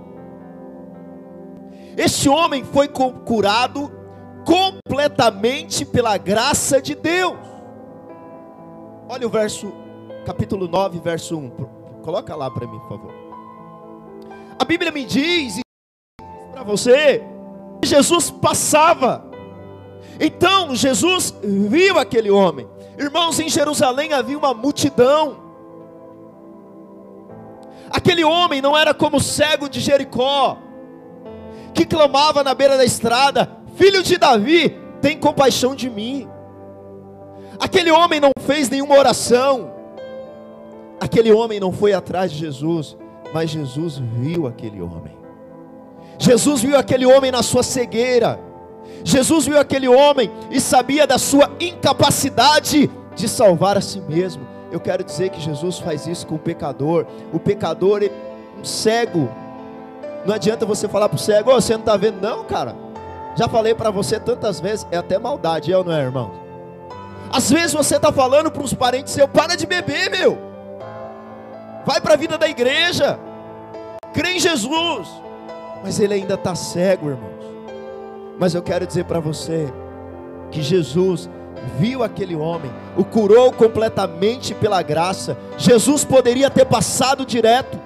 Este 1.97 2.29
homem 2.29 2.63
foi 2.63 2.87
curado 2.87 3.91
completamente 4.45 5.83
pela 5.83 6.15
graça 6.17 6.81
de 6.81 6.93
Deus. 6.93 7.37
Olha 9.09 9.25
o 9.25 9.29
verso, 9.29 9.73
capítulo 10.25 10.67
9, 10.67 10.99
verso 10.99 11.37
1. 11.37 11.78
Coloca 12.09 12.35
lá 12.35 12.49
para 12.49 12.65
mim, 12.65 12.79
por 12.79 12.89
favor. 12.89 13.11
A 14.57 14.65
Bíblia 14.65 14.91
me 14.91 15.05
diz 15.05 15.59
para 16.51 16.63
você 16.63 17.23
que 17.79 17.87
Jesus 17.87 18.31
passava. 18.31 19.29
Então 20.19 20.73
Jesus 20.73 21.35
viu 21.43 21.99
aquele 21.99 22.31
homem. 22.31 22.67
Irmãos, 22.97 23.39
em 23.39 23.47
Jerusalém 23.47 24.11
havia 24.11 24.35
uma 24.35 24.55
multidão. 24.55 25.37
Aquele 27.91 28.23
homem 28.23 28.59
não 28.59 28.75
era 28.75 28.91
como 28.91 29.17
o 29.17 29.21
cego 29.21 29.69
de 29.69 29.79
Jericó, 29.79 30.57
que 31.75 31.85
clamava 31.85 32.43
na 32.43 32.55
beira 32.55 32.75
da 32.75 32.83
estrada: 32.83 33.47
Filho 33.75 34.01
de 34.01 34.17
Davi, 34.17 34.75
tem 34.99 35.15
compaixão 35.15 35.75
de 35.75 35.91
mim. 35.91 36.27
Aquele 37.59 37.91
homem 37.91 38.19
não 38.19 38.31
fez 38.47 38.67
nenhuma 38.67 38.97
oração. 38.97 39.77
Aquele 40.99 41.31
homem 41.31 41.59
não 41.59 41.71
foi 41.71 41.93
atrás 41.93 42.31
de 42.31 42.37
Jesus, 42.37 42.97
mas 43.33 43.49
Jesus 43.49 43.97
viu 43.97 44.47
aquele 44.47 44.81
homem. 44.81 45.17
Jesus 46.17 46.61
viu 46.61 46.77
aquele 46.77 47.05
homem 47.05 47.31
na 47.31 47.41
sua 47.41 47.63
cegueira. 47.63 48.39
Jesus 49.03 49.45
viu 49.45 49.57
aquele 49.57 49.87
homem 49.87 50.29
e 50.51 50.59
sabia 50.59 51.07
da 51.07 51.17
sua 51.17 51.49
incapacidade 51.59 52.89
de 53.15 53.29
salvar 53.29 53.77
a 53.77 53.81
si 53.81 54.01
mesmo. 54.01 54.45
Eu 54.71 54.79
quero 54.79 55.03
dizer 55.03 55.29
que 55.29 55.39
Jesus 55.39 55.79
faz 55.79 56.05
isso 56.05 56.27
com 56.27 56.35
o 56.35 56.39
pecador. 56.39 57.05
O 57.33 57.39
pecador 57.39 58.03
é 58.03 58.11
um 58.59 58.63
cego. 58.63 59.29
Não 60.25 60.35
adianta 60.35 60.65
você 60.65 60.87
falar 60.87 61.07
para 61.07 61.15
o 61.15 61.19
cego, 61.19 61.51
oh, 61.51 61.61
você 61.61 61.73
não 61.73 61.79
está 61.79 61.95
vendo, 61.95 62.21
não, 62.21 62.43
cara. 62.43 62.75
Já 63.35 63.47
falei 63.47 63.73
para 63.73 63.89
você 63.89 64.19
tantas 64.19 64.59
vezes, 64.59 64.85
é 64.91 64.97
até 64.97 65.17
maldade, 65.17 65.71
é 65.71 65.77
ou 65.77 65.83
não 65.83 65.93
é, 65.93 66.01
irmão? 66.01 66.31
Às 67.31 67.49
vezes 67.49 67.73
você 67.73 67.95
está 67.95 68.11
falando 68.11 68.51
para 68.51 68.61
uns 68.61 68.73
parentes 68.73 69.13
seus, 69.13 69.29
para 69.29 69.55
de 69.55 69.65
beber, 69.65 70.09
meu. 70.09 70.48
Vai 71.85 71.99
para 72.01 72.13
a 72.13 72.17
vida 72.17 72.37
da 72.37 72.47
igreja. 72.47 73.19
Crê 74.13 74.33
em 74.33 74.39
Jesus. 74.39 75.07
Mas 75.83 75.99
ele 75.99 76.13
ainda 76.13 76.33
está 76.33 76.55
cego, 76.55 77.09
irmãos. 77.09 77.45
Mas 78.37 78.53
eu 78.53 78.61
quero 78.61 78.85
dizer 78.85 79.05
para 79.05 79.19
você 79.19 79.71
que 80.51 80.61
Jesus 80.61 81.29
viu 81.77 82.03
aquele 82.03 82.35
homem, 82.35 82.71
o 82.97 83.03
curou 83.03 83.51
completamente 83.51 84.53
pela 84.53 84.81
graça. 84.81 85.37
Jesus 85.57 86.05
poderia 86.05 86.49
ter 86.49 86.65
passado 86.65 87.25
direto. 87.25 87.77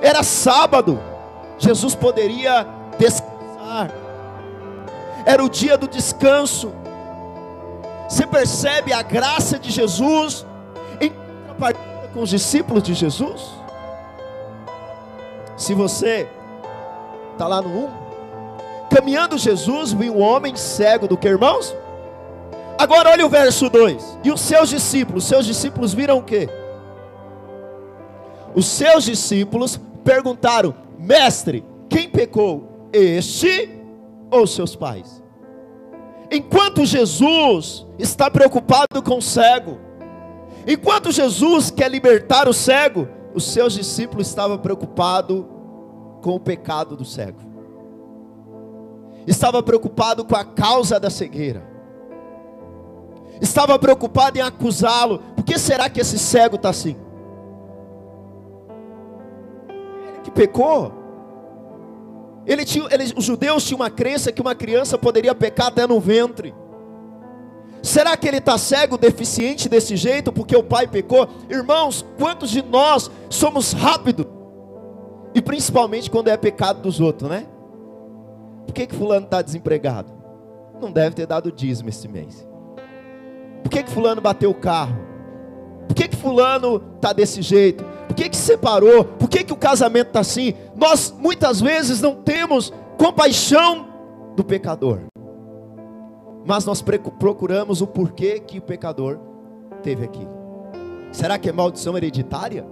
Era 0.00 0.22
sábado. 0.22 1.00
Jesus 1.58 1.94
poderia 1.94 2.66
descansar 2.98 4.02
era 5.24 5.42
o 5.42 5.48
dia 5.48 5.76
do 5.76 5.88
descanso. 5.88 6.72
Você 8.08 8.26
percebe 8.26 8.92
a 8.92 9.02
graça 9.02 9.58
de 9.58 9.70
Jesus 9.70 10.44
em 11.00 11.10
contrapartida 11.10 11.91
com 12.12 12.22
os 12.22 12.30
discípulos 12.30 12.82
de 12.82 12.94
Jesus? 12.94 13.50
Se 15.56 15.74
você 15.74 16.28
está 17.32 17.46
lá 17.46 17.62
no 17.62 17.86
1, 17.86 17.88
caminhando 18.90 19.38
Jesus, 19.38 19.92
viu 19.92 20.14
um 20.14 20.20
homem 20.20 20.56
cego 20.56 21.06
do 21.08 21.16
que 21.16 21.28
irmãos? 21.28 21.74
Agora 22.78 23.10
olha 23.10 23.24
o 23.24 23.28
verso 23.28 23.68
2. 23.68 24.18
E 24.24 24.30
os 24.30 24.40
seus 24.40 24.68
discípulos, 24.68 25.24
seus 25.24 25.46
discípulos 25.46 25.94
viram 25.94 26.18
o 26.18 26.22
que? 26.22 26.48
Os 28.54 28.66
seus 28.66 29.04
discípulos 29.04 29.80
perguntaram: 30.04 30.74
Mestre, 30.98 31.64
quem 31.88 32.08
pecou? 32.08 32.72
este 32.92 33.70
ou 34.30 34.46
seus 34.46 34.76
pais. 34.76 35.22
Enquanto 36.30 36.84
Jesus 36.84 37.86
está 37.98 38.30
preocupado 38.30 39.02
com 39.02 39.18
o 39.18 39.22
cego, 39.22 39.78
enquanto 40.66 41.10
Jesus 41.10 41.70
quer 41.70 41.90
libertar 41.90 42.48
o 42.48 42.52
cego, 42.52 43.08
os 43.34 43.44
seus 43.44 43.72
discípulos 43.72 44.28
estavam 44.28 44.58
preocupados 44.58 45.44
com 46.20 46.34
o 46.34 46.40
pecado 46.40 46.96
do 46.96 47.04
cego. 47.04 47.40
Estava 49.26 49.62
preocupado 49.62 50.24
com 50.24 50.36
a 50.36 50.44
causa 50.44 50.98
da 50.98 51.10
cegueira. 51.10 51.62
Estava 53.40 53.78
preocupado 53.78 54.38
em 54.38 54.40
acusá-lo. 54.40 55.18
Por 55.34 55.44
que 55.44 55.58
será 55.58 55.88
que 55.88 56.00
esse 56.00 56.18
cego 56.18 56.56
está 56.56 56.70
assim? 56.70 56.96
Ele 60.08 60.20
que 60.22 60.30
pecou. 60.30 60.92
Ele 62.46 62.64
tinha, 62.64 62.86
ele, 62.90 63.12
os 63.16 63.24
judeus 63.24 63.64
tinham 63.64 63.80
uma 63.80 63.90
crença 63.90 64.32
que 64.32 64.40
uma 64.40 64.54
criança 64.54 64.98
poderia 64.98 65.34
pecar 65.34 65.68
até 65.68 65.86
no 65.86 66.00
ventre. 66.00 66.54
Será 67.82 68.16
que 68.16 68.28
ele 68.28 68.38
está 68.38 68.56
cego, 68.56 68.96
deficiente 68.96 69.68
desse 69.68 69.96
jeito, 69.96 70.32
porque 70.32 70.56
o 70.56 70.62
pai 70.62 70.86
pecou? 70.86 71.28
Irmãos, 71.50 72.06
quantos 72.16 72.50
de 72.50 72.62
nós 72.62 73.10
somos 73.28 73.72
rápidos? 73.72 74.26
E 75.34 75.42
principalmente 75.42 76.08
quando 76.08 76.28
é 76.28 76.36
pecado 76.36 76.80
dos 76.80 77.00
outros, 77.00 77.28
né? 77.28 77.46
Por 78.66 78.72
que, 78.72 78.86
que 78.86 78.94
fulano 78.94 79.24
está 79.24 79.42
desempregado? 79.42 80.12
Não 80.80 80.92
deve 80.92 81.16
ter 81.16 81.26
dado 81.26 81.50
dízimo 81.50 81.88
esse 81.88 82.06
mês. 82.06 82.46
Por 83.62 83.70
que, 83.70 83.82
que 83.82 83.90
fulano 83.90 84.20
bateu 84.20 84.50
o 84.50 84.54
carro? 84.54 84.96
Por 85.88 85.94
que, 85.94 86.08
que 86.08 86.16
fulano 86.16 86.80
está 86.96 87.12
desse 87.12 87.42
jeito? 87.42 87.84
Por 88.06 88.14
que, 88.14 88.28
que 88.28 88.36
separou? 88.36 89.04
Por 89.04 89.28
que, 89.28 89.42
que 89.42 89.52
o 89.52 89.56
casamento 89.56 90.08
está 90.08 90.20
assim? 90.20 90.54
Nós 90.76 91.12
muitas 91.18 91.60
vezes 91.60 92.00
não 92.00 92.14
temos 92.14 92.72
compaixão 92.96 93.88
do 94.36 94.44
pecador. 94.44 95.00
Mas 96.44 96.64
nós 96.64 96.82
procuramos 96.82 97.80
o 97.80 97.86
porquê 97.86 98.40
que 98.40 98.58
o 98.58 98.62
pecador 98.62 99.18
teve 99.82 100.04
aquilo. 100.04 100.30
Será 101.12 101.38
que 101.38 101.48
é 101.48 101.52
maldição 101.52 101.96
hereditária? 101.96 102.66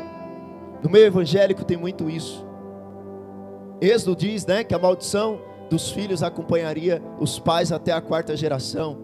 No 0.82 0.90
meio 0.90 1.06
evangélico 1.06 1.64
tem 1.64 1.76
muito 1.76 2.08
isso. 2.08 2.44
Êxodo 3.80 4.16
diz, 4.16 4.46
né, 4.46 4.64
que 4.64 4.74
a 4.74 4.78
maldição 4.78 5.40
dos 5.68 5.90
filhos 5.90 6.22
acompanharia 6.22 7.02
os 7.18 7.38
pais 7.38 7.70
até 7.70 7.92
a 7.92 8.00
quarta 8.00 8.36
geração. 8.36 8.98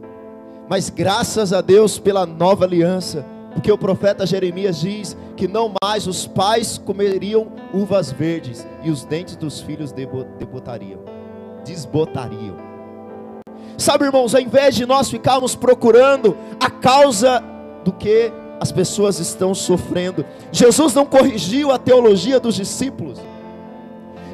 Mas 0.69 0.91
graças 0.91 1.53
a 1.53 1.61
Deus 1.61 1.99
pela 1.99 2.27
nova 2.27 2.65
aliança, 2.65 3.25
porque 3.53 3.71
o 3.71 3.79
profeta 3.79 4.27
Jeremias 4.27 4.81
diz 4.81 5.17
que 5.37 5.47
não 5.47 5.73
mais 5.83 6.07
os 6.07 6.27
pais 6.27 6.77
comeriam 6.77 7.53
uvas 7.73 8.11
verdes 8.11 8.67
e 8.83 8.91
os 8.91 9.05
dentes 9.05 9.37
dos 9.37 9.61
filhos 9.61 9.93
debotariam, 9.93 11.01
desbotariam. 11.65 12.66
Sabe, 13.79 14.05
irmãos, 14.07 14.35
ao 14.35 14.41
invés 14.41 14.75
de 14.75 14.87
nós 14.87 15.11
ficarmos 15.11 15.55
procurando 15.55 16.37
a 16.59 16.71
causa 16.71 17.43
do 17.85 17.93
que 17.93 18.33
as 18.59 18.73
pessoas 18.73 19.19
estão 19.19 19.55
sofrendo, 19.55 20.25
Jesus 20.51 20.95
não 20.95 21.05
corrigiu 21.05 21.71
a 21.71 21.79
teologia 21.79 22.41
dos 22.41 22.55
discípulos. 22.55 23.19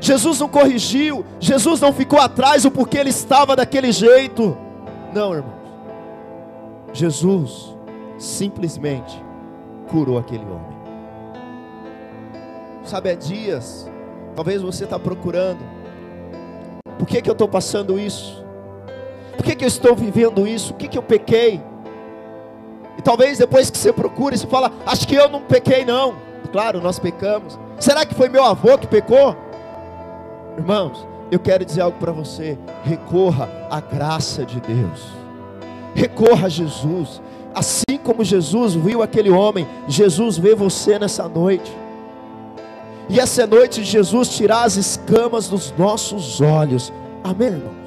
Jesus 0.01 0.41
não 0.41 0.49
corrigiu, 0.49 1.25
Jesus 1.39 1.81
não 1.81 1.93
ficou 1.93 2.19
atrás 2.19 2.65
o 2.65 2.71
porquê 2.71 2.99
ele 2.99 3.11
estava 3.11 3.55
daquele 3.55 3.93
jeito. 3.93 4.57
Não, 5.13 5.35
irmãos. 5.35 5.63
Jesus 6.93 7.75
simplesmente 8.19 9.23
curou 9.89 10.19
aquele 10.19 10.45
homem. 10.45 10.73
Sabe, 12.85 13.11
há 13.11 13.15
dias, 13.15 13.89
talvez 14.35 14.61
você 14.61 14.85
está 14.85 14.99
procurando. 14.99 15.61
Por 16.99 17.07
que, 17.07 17.23
que 17.23 17.31
eu 17.31 17.33
estou 17.33 17.49
passando 17.49 17.99
isso? 17.99 18.45
Por 19.43 19.47
que, 19.47 19.57
que 19.57 19.65
eu 19.65 19.69
estou 19.69 19.97
vivendo 19.97 20.47
isso? 20.47 20.73
O 20.73 20.77
que, 20.77 20.87
que 20.87 20.97
eu 20.97 21.03
pequei? 21.03 21.61
E 22.97 23.03
talvez 23.03 23.39
depois 23.39 23.71
que 23.71 23.77
você 23.77 23.93
procura, 23.93 24.37
você 24.37 24.47
fala, 24.47 24.71
acho 24.87 25.07
que 25.09 25.17
eu 25.17 25.29
não 25.29 25.43
pequei 25.43 25.85
não. 25.85 26.15
Claro, 26.53 26.81
nós 26.81 27.01
pecamos. 27.01 27.59
Será 27.81 28.07
que 28.07 28.15
foi 28.15 28.29
meu 28.29 28.45
avô 28.45 28.79
que 28.79 28.87
pecou? 28.87 29.37
Irmãos, 30.57 31.05
eu 31.29 31.41
quero 31.41 31.65
dizer 31.65 31.81
algo 31.81 31.99
para 31.99 32.13
você. 32.13 32.57
Recorra 32.85 33.51
à 33.69 33.81
graça 33.81 34.47
de 34.47 34.61
Deus. 34.61 35.09
Recorra 35.93 36.47
a 36.47 36.49
Jesus. 36.49 37.21
Assim 37.53 37.99
como 38.05 38.23
Jesus 38.23 38.75
viu 38.75 39.03
aquele 39.03 39.31
homem, 39.31 39.67
Jesus 39.89 40.39
vê 40.39 40.55
você 40.55 41.01
nessa 41.01 41.29
noite. 41.29 41.77
E 43.09 43.19
essa 43.19 43.45
noite 43.45 43.83
Jesus 43.83 44.29
tirar 44.29 44.63
as 44.63 44.77
escamas 44.77 45.49
dos 45.49 45.75
nossos 45.77 46.41
olhos. 46.41 46.93
Amém, 47.25 47.49
irmãos? 47.49 47.82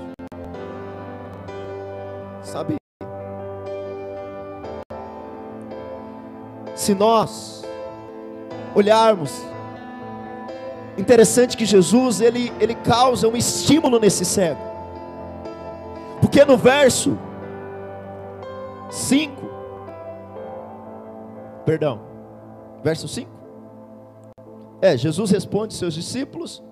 Se 6.86 6.94
nós 6.94 7.63
olharmos 8.75 9.32
Interessante 10.98 11.58
que 11.58 11.65
Jesus 11.65 12.22
ele, 12.22 12.54
ele 12.60 12.74
causa 12.74 13.27
um 13.27 13.36
estímulo 13.36 14.00
nesse 14.00 14.24
cego. 14.24 14.62
Porque 16.22 16.46
no 16.46 16.58
verso 16.58 17.18
5, 18.89 19.50
perdão, 21.65 22.00
verso 22.82 23.08
5, 23.08 23.30
é, 24.82 24.96
Jesus 24.96 25.32
responde 25.32 25.74
seus 25.74 25.94
discípulos. 25.94 26.63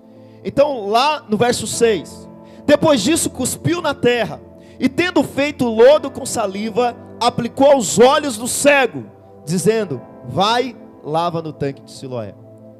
Então, 0.42 0.88
lá 0.88 1.22
no 1.28 1.36
verso 1.36 1.66
6, 1.66 2.28
depois 2.64 3.02
disso 3.02 3.28
cuspiu 3.28 3.82
na 3.82 3.94
terra, 3.94 4.40
e 4.80 4.88
tendo 4.88 5.22
feito 5.22 5.66
lodo 5.66 6.10
com 6.10 6.24
saliva, 6.24 6.96
aplicou 7.20 7.72
aos 7.72 7.98
olhos 7.98 8.38
do 8.38 8.48
cego, 8.48 9.04
dizendo: 9.44 10.00
Vai, 10.26 10.76
lava 11.02 11.42
no 11.42 11.52
tanque 11.52 11.82
de 11.82 11.90
Siloé. 11.90 12.34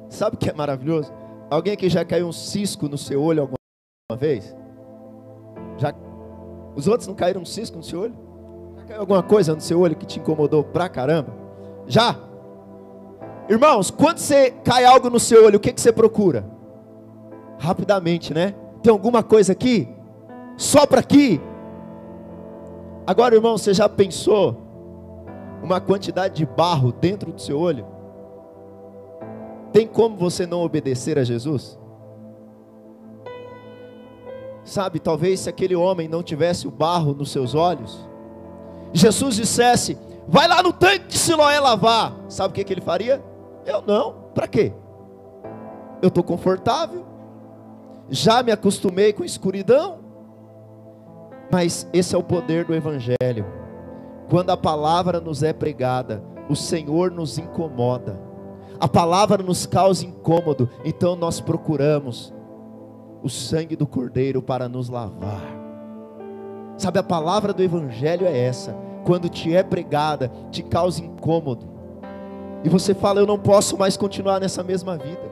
Sabe 0.09 0.35
o 0.35 0.39
que 0.39 0.49
é 0.49 0.53
maravilhoso? 0.53 1.11
Alguém 1.49 1.73
aqui 1.73 1.89
já 1.89 2.03
caiu 2.03 2.27
um 2.27 2.31
cisco 2.31 2.87
no 2.87 2.97
seu 2.97 3.21
olho 3.21 3.41
alguma 3.41 4.19
vez? 4.19 4.55
Já? 5.77 5.93
Os 6.75 6.87
outros 6.87 7.07
não 7.07 7.15
caíram 7.15 7.41
um 7.41 7.45
cisco 7.45 7.77
no 7.77 7.83
seu 7.83 8.01
olho? 8.01 8.15
Já 8.77 8.83
caiu 8.85 9.01
alguma 9.01 9.23
coisa 9.23 9.53
no 9.53 9.61
seu 9.61 9.79
olho 9.79 9.95
que 9.95 10.05
te 10.05 10.19
incomodou 10.19 10.63
pra 10.63 10.89
caramba? 10.89 11.33
Já? 11.87 12.15
Irmãos, 13.47 13.91
quando 13.91 14.17
você 14.17 14.51
cai 14.63 14.85
algo 14.85 15.09
no 15.09 15.19
seu 15.19 15.45
olho, 15.45 15.57
o 15.57 15.59
que, 15.59 15.71
que 15.71 15.79
você 15.79 15.91
procura? 15.91 16.45
Rapidamente, 17.59 18.33
né? 18.33 18.55
Tem 18.81 18.91
alguma 18.91 19.21
coisa 19.21 19.51
aqui? 19.51 19.87
Só 20.57 20.85
para 20.85 20.99
aqui? 20.99 21.39
Agora, 23.05 23.35
irmão, 23.35 23.57
você 23.57 23.73
já 23.73 23.87
pensou 23.87 24.64
uma 25.65 25.81
quantidade 25.81 26.35
de 26.35 26.45
barro 26.45 26.91
dentro 26.91 27.31
do 27.31 27.41
seu 27.41 27.59
olho? 27.59 27.85
Tem 29.73 29.87
como 29.87 30.15
você 30.15 30.45
não 30.45 30.61
obedecer 30.61 31.17
a 31.17 31.23
Jesus? 31.23 31.77
Sabe, 34.63 34.99
talvez 34.99 35.41
se 35.41 35.49
aquele 35.49 35.75
homem 35.75 36.07
não 36.07 36.23
tivesse 36.23 36.67
o 36.67 36.71
barro 36.71 37.13
nos 37.13 37.31
seus 37.31 37.53
olhos, 37.53 38.07
Jesus 38.93 39.35
dissesse: 39.35 39.97
Vai 40.27 40.47
lá 40.47 40.63
no 40.63 40.71
tanque 40.71 41.07
de 41.07 41.17
Siloé 41.17 41.59
lavar. 41.59 42.15
Sabe 42.29 42.51
o 42.51 42.53
que, 42.53 42.63
que 42.63 42.73
ele 42.73 42.81
faria? 42.81 43.21
Eu 43.65 43.81
não. 43.81 44.13
Para 44.33 44.47
quê? 44.47 44.71
Eu 46.01 46.07
estou 46.07 46.23
confortável. 46.23 47.05
Já 48.09 48.41
me 48.41 48.51
acostumei 48.51 49.13
com 49.13 49.23
escuridão. 49.23 49.99
Mas 51.51 51.87
esse 51.93 52.15
é 52.15 52.17
o 52.17 52.23
poder 52.23 52.65
do 52.65 52.73
Evangelho. 52.73 53.64
Quando 54.29 54.49
a 54.49 54.57
palavra 54.57 55.19
nos 55.19 55.43
é 55.43 55.53
pregada, 55.53 56.23
o 56.49 56.55
Senhor 56.55 57.11
nos 57.11 57.37
incomoda. 57.37 58.19
A 58.79 58.87
palavra 58.87 59.41
nos 59.41 59.65
causa 59.65 60.05
incômodo, 60.05 60.69
então 60.83 61.15
nós 61.15 61.39
procuramos 61.39 62.33
o 63.23 63.29
sangue 63.29 63.75
do 63.75 63.87
Cordeiro 63.87 64.41
para 64.41 64.67
nos 64.67 64.89
lavar. 64.89 65.41
Sabe, 66.77 66.99
a 66.99 67.03
palavra 67.03 67.53
do 67.53 67.63
Evangelho 67.63 68.27
é 68.27 68.37
essa, 68.37 68.75
quando 69.05 69.29
te 69.29 69.55
é 69.55 69.63
pregada, 69.63 70.29
te 70.51 70.61
causa 70.61 71.01
incômodo, 71.01 71.65
e 72.63 72.69
você 72.69 72.93
fala: 72.93 73.21
Eu 73.21 73.25
não 73.25 73.39
posso 73.39 73.77
mais 73.77 73.95
continuar 73.95 74.41
nessa 74.41 74.61
mesma 74.61 74.97
vida, 74.97 75.31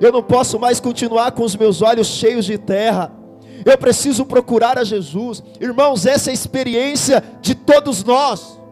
eu 0.00 0.12
não 0.12 0.22
posso 0.22 0.58
mais 0.60 0.78
continuar 0.78 1.32
com 1.32 1.42
os 1.42 1.56
meus 1.56 1.82
olhos 1.82 2.06
cheios 2.06 2.44
de 2.44 2.58
terra, 2.58 3.10
eu 3.64 3.78
preciso 3.78 4.24
procurar 4.24 4.78
a 4.78 4.84
Jesus, 4.84 5.42
irmãos, 5.60 6.06
essa 6.06 6.30
é 6.30 6.32
a 6.32 6.34
experiência 6.34 7.22
de 7.40 7.54
todos 7.54 8.02
nós 8.02 8.62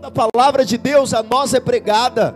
quando 0.00 0.06
a 0.06 0.10
palavra 0.10 0.64
de 0.64 0.78
Deus 0.78 1.12
a 1.12 1.22
nós 1.22 1.52
é 1.52 1.60
pregada, 1.60 2.34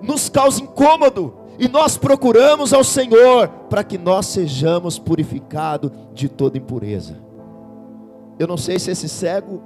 nos 0.00 0.30
causa 0.30 0.62
incômodo, 0.62 1.34
e 1.58 1.68
nós 1.68 1.98
procuramos 1.98 2.72
ao 2.72 2.82
Senhor 2.82 3.48
para 3.68 3.84
que 3.84 3.98
nós 3.98 4.26
sejamos 4.26 4.98
purificados 4.98 5.90
de 6.14 6.28
toda 6.30 6.56
impureza. 6.56 7.16
Eu 8.38 8.46
não 8.46 8.56
sei 8.56 8.78
se 8.78 8.90
esse 8.90 9.08
cego 9.08 9.62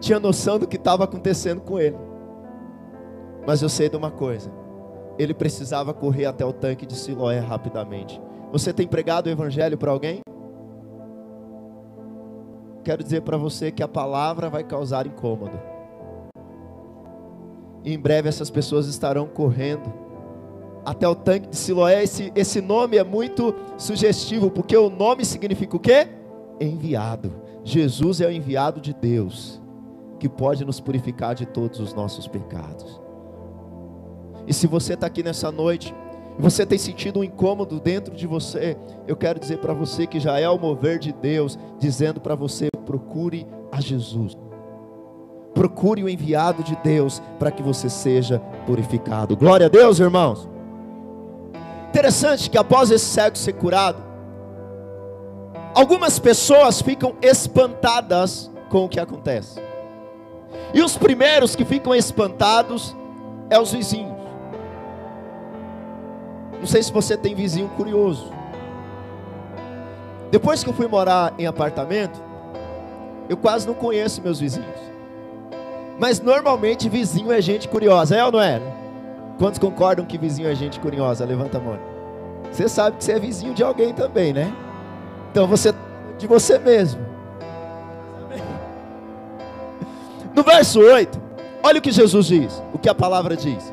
tinha 0.00 0.18
noção 0.18 0.58
do 0.58 0.66
que 0.66 0.76
estava 0.76 1.04
acontecendo 1.04 1.60
com 1.60 1.78
ele, 1.78 1.96
mas 3.46 3.62
eu 3.62 3.68
sei 3.68 3.88
de 3.88 3.96
uma 3.96 4.10
coisa: 4.10 4.50
ele 5.16 5.32
precisava 5.32 5.94
correr 5.94 6.26
até 6.26 6.44
o 6.44 6.52
tanque 6.52 6.84
de 6.84 6.96
Siloé 6.96 7.38
rapidamente. 7.38 8.20
Você 8.54 8.72
tem 8.72 8.86
pregado 8.86 9.28
o 9.28 9.32
Evangelho 9.32 9.76
para 9.76 9.90
alguém? 9.90 10.20
quero 12.84 13.02
dizer 13.02 13.22
para 13.22 13.36
você 13.36 13.72
que 13.72 13.82
a 13.82 13.88
palavra 13.88 14.48
vai 14.48 14.62
causar 14.62 15.08
incômodo. 15.08 15.58
E 17.82 17.92
em 17.92 17.98
breve 17.98 18.28
essas 18.28 18.50
pessoas 18.50 18.86
estarão 18.86 19.26
correndo 19.26 19.92
até 20.84 21.08
o 21.08 21.16
tanque 21.16 21.48
de 21.48 21.56
Siloé. 21.56 22.04
Esse, 22.04 22.30
esse 22.36 22.60
nome 22.60 22.96
é 22.96 23.02
muito 23.02 23.52
sugestivo, 23.76 24.48
porque 24.48 24.76
o 24.76 24.88
nome 24.88 25.24
significa 25.24 25.76
o 25.76 25.80
quê? 25.80 26.06
Enviado. 26.60 27.32
Jesus 27.64 28.20
é 28.20 28.26
o 28.28 28.30
enviado 28.30 28.80
de 28.80 28.94
Deus, 28.94 29.60
que 30.20 30.28
pode 30.28 30.64
nos 30.64 30.78
purificar 30.78 31.34
de 31.34 31.44
todos 31.44 31.80
os 31.80 31.92
nossos 31.92 32.28
pecados. 32.28 33.00
E 34.46 34.54
se 34.54 34.68
você 34.68 34.94
está 34.94 35.08
aqui 35.08 35.24
nessa 35.24 35.50
noite, 35.50 35.92
você 36.38 36.66
tem 36.66 36.78
sentido 36.78 37.20
um 37.20 37.24
incômodo 37.24 37.78
dentro 37.78 38.14
de 38.14 38.26
você, 38.26 38.76
eu 39.06 39.16
quero 39.16 39.38
dizer 39.38 39.58
para 39.58 39.72
você 39.72 40.06
que 40.06 40.18
já 40.18 40.38
é 40.38 40.48
o 40.48 40.58
mover 40.58 40.98
de 40.98 41.12
Deus, 41.12 41.58
dizendo 41.78 42.20
para 42.20 42.34
você: 42.34 42.68
procure 42.84 43.46
a 43.70 43.80
Jesus. 43.80 44.36
Procure 45.54 46.02
o 46.02 46.08
enviado 46.08 46.64
de 46.64 46.76
Deus 46.82 47.22
para 47.38 47.52
que 47.52 47.62
você 47.62 47.88
seja 47.88 48.40
purificado. 48.66 49.36
Glória 49.36 49.66
a 49.66 49.68
Deus, 49.68 50.00
irmãos. 50.00 50.48
Interessante 51.90 52.50
que 52.50 52.58
após 52.58 52.90
esse 52.90 53.04
cego 53.04 53.38
ser 53.38 53.52
curado, 53.52 54.02
algumas 55.72 56.18
pessoas 56.18 56.82
ficam 56.82 57.14
espantadas 57.22 58.50
com 58.68 58.84
o 58.84 58.88
que 58.88 58.98
acontece. 58.98 59.62
E 60.72 60.82
os 60.82 60.96
primeiros 60.96 61.54
que 61.54 61.64
ficam 61.64 61.94
espantados 61.94 62.96
é 63.48 63.60
os 63.60 63.70
vizinhos. 63.70 64.13
Não 66.64 66.68
sei 66.68 66.82
se 66.82 66.90
você 66.90 67.14
tem 67.14 67.34
vizinho 67.34 67.68
curioso. 67.76 68.32
Depois 70.30 70.64
que 70.64 70.70
eu 70.70 70.72
fui 70.72 70.88
morar 70.88 71.34
em 71.38 71.46
apartamento, 71.46 72.18
eu 73.28 73.36
quase 73.36 73.66
não 73.66 73.74
conheço 73.74 74.22
meus 74.22 74.40
vizinhos. 74.40 74.80
Mas 75.98 76.20
normalmente 76.20 76.88
vizinho 76.88 77.30
é 77.30 77.38
gente 77.42 77.68
curiosa, 77.68 78.16
é 78.16 78.24
ou 78.24 78.32
não 78.32 78.40
é? 78.40 78.62
Quantos 79.38 79.58
concordam 79.58 80.06
que 80.06 80.16
vizinho 80.16 80.48
é 80.48 80.54
gente 80.54 80.80
curiosa? 80.80 81.26
Levanta 81.26 81.58
a 81.58 81.60
mão. 81.60 81.78
Você 82.50 82.66
sabe 82.66 82.96
que 82.96 83.04
você 83.04 83.12
é 83.12 83.18
vizinho 83.18 83.52
de 83.52 83.62
alguém 83.62 83.92
também, 83.92 84.32
né? 84.32 84.50
Então 85.30 85.46
você 85.46 85.74
de 86.16 86.26
você 86.26 86.58
mesmo. 86.58 87.02
No 90.34 90.42
verso 90.42 90.80
8, 90.80 91.20
olha 91.62 91.78
o 91.78 91.82
que 91.82 91.92
Jesus 91.92 92.24
diz, 92.24 92.62
o 92.72 92.78
que 92.78 92.88
a 92.88 92.94
palavra 92.94 93.36
diz. 93.36 93.70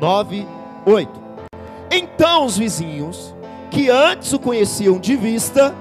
9, 0.00 0.48
8. 0.86 1.27
Então 1.90 2.44
os 2.44 2.56
vizinhos, 2.56 3.34
que 3.70 3.88
antes 3.90 4.32
o 4.32 4.38
conheciam 4.38 4.98
de 4.98 5.16
vista, 5.16 5.74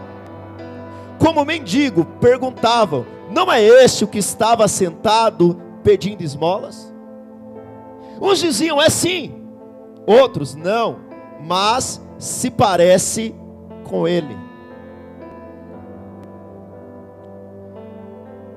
como 1.19 1.43
mendigo, 1.43 2.05
perguntavam: 2.19 3.05
Não 3.29 3.51
é 3.51 3.63
este 3.63 4.03
o 4.03 4.07
que 4.07 4.19
estava 4.19 4.67
sentado 4.67 5.59
pedindo 5.83 6.23
esmolas? 6.23 6.93
Uns 8.21 8.39
diziam: 8.39 8.81
É 8.81 8.89
sim. 8.89 9.35
Outros, 10.05 10.55
não, 10.55 10.99
mas 11.43 12.01
se 12.17 12.49
parece 12.49 13.35
com 13.83 14.07
ele. 14.07 14.37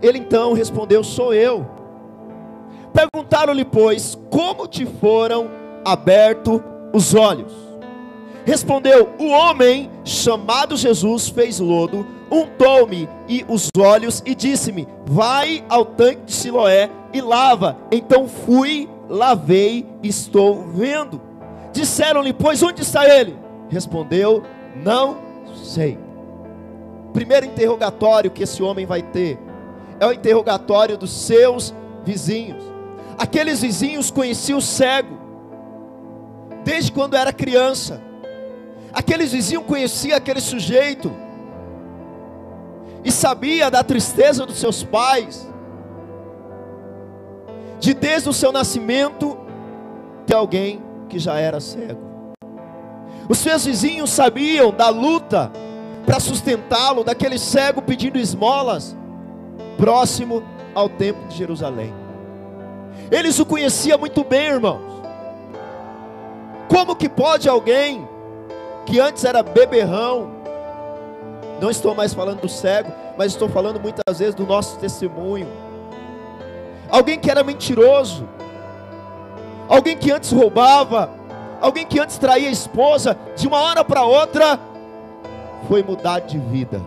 Ele 0.03 0.19
então 0.19 0.53
respondeu: 0.53 1.03
Sou 1.03 1.35
eu. 1.35 1.67
Perguntaram-lhe, 2.93 3.65
pois, 3.65 4.19
como 4.31 4.67
te 4.67 4.85
foram 4.85 5.49
abertos 5.85 6.61
os 6.93 7.15
olhos? 7.15 7.53
Respondeu: 8.45 9.11
O 9.19 9.29
homem 9.29 9.91
chamado 10.05 10.77
Jesus 10.77 11.29
fez 11.29 11.59
lodo, 11.59 12.07
untou-me 12.31 13.09
e 13.29 13.45
os 13.49 13.69
olhos 13.79 14.23
e 14.25 14.35
disse-me: 14.35 14.89
Vai 15.07 15.65
ao 15.69 15.85
tanque 15.85 16.27
de 16.27 16.33
Siloé 16.33 16.91
e 17.13 17.21
lava. 17.21 17.77
Então 17.91 18.27
fui, 18.27 18.89
lavei, 19.09 19.87
estou 20.03 20.65
vendo. 20.69 21.21
Disseram-lhe: 21.73 22.33
Pois 22.33 22.63
onde 22.63 22.83
está 22.83 23.09
ele? 23.09 23.37
Respondeu: 23.69 24.43
Não 24.77 25.19
sei. 25.55 25.99
Primeiro 27.13 27.47
interrogatório 27.47 28.31
que 28.31 28.45
esse 28.45 28.63
homem 28.63 28.87
vai 28.87 29.03
ter 29.03 29.39
é 29.99 30.07
o 30.07 30.13
interrogatório 30.13 30.97
dos 30.97 31.13
seus 31.13 31.75
vizinhos. 32.05 32.65
Aqueles 33.19 33.61
vizinhos 33.61 34.11
conheciam 34.11 34.59
o 34.59 34.63
cego 34.63 35.20
desde 36.65 36.93
quando 36.93 37.17
era 37.17 37.33
criança. 37.33 38.01
Aqueles 38.93 39.33
vizinhos 39.33 39.65
conheciam 39.65 40.17
aquele 40.17 40.41
sujeito 40.41 41.13
e 43.05 43.11
sabia 43.11 43.71
da 43.71 43.83
tristeza 43.83 44.45
dos 44.45 44.59
seus 44.59 44.83
pais, 44.83 45.49
de 47.79 47.95
desde 47.95 48.29
o 48.29 48.33
seu 48.33 48.53
nascimento 48.53 49.39
ter 50.27 50.35
alguém 50.35 50.83
que 51.09 51.19
já 51.19 51.39
era 51.39 51.61
cego. 51.61 52.11
Os 53.29 53.39
seus 53.39 53.65
vizinhos 53.65 54.11
sabiam 54.11 54.73
da 54.73 54.89
luta 54.89 55.51
para 56.05 56.19
sustentá-lo, 56.19 57.05
daquele 57.05 57.39
cego 57.39 57.81
pedindo 57.81 58.19
esmolas, 58.19 58.97
próximo 59.77 60.43
ao 60.75 60.89
templo 60.89 61.27
de 61.29 61.37
Jerusalém. 61.37 61.95
Eles 63.11 63.39
o 63.39 63.47
conheciam 63.47 63.99
muito 63.99 64.25
bem, 64.25 64.49
irmãos. 64.49 65.00
Como 66.71 66.95
que 66.95 67.09
pode 67.09 67.49
alguém 67.49 68.09
que 68.87 69.01
antes 69.01 69.25
era 69.25 69.43
beberrão, 69.43 70.31
não 71.61 71.69
estou 71.69 71.97
mais 71.97 72.15
falando 72.15 72.43
do 72.43 72.49
cego, 72.49 72.93
mas 73.19 73.33
estou 73.33 73.49
falando 73.49 73.81
muitas 73.81 74.21
vezes 74.21 74.37
do 74.37 74.47
nosso 74.47 74.79
testemunho. 74.79 75.49
Alguém 76.89 77.19
que 77.19 77.29
era 77.29 77.43
mentiroso, 77.43 78.27
alguém 79.69 79.97
que 79.97 80.13
antes 80.13 80.31
roubava, 80.31 81.11
alguém 81.61 81.85
que 81.85 81.99
antes 81.99 82.17
traía 82.19 82.49
a 82.49 82.53
esposa, 82.53 83.19
de 83.37 83.49
uma 83.49 83.61
hora 83.61 83.85
para 83.85 84.05
outra 84.05 84.59
foi 85.67 85.83
mudar 85.83 86.21
de 86.21 86.39
vida. 86.39 86.81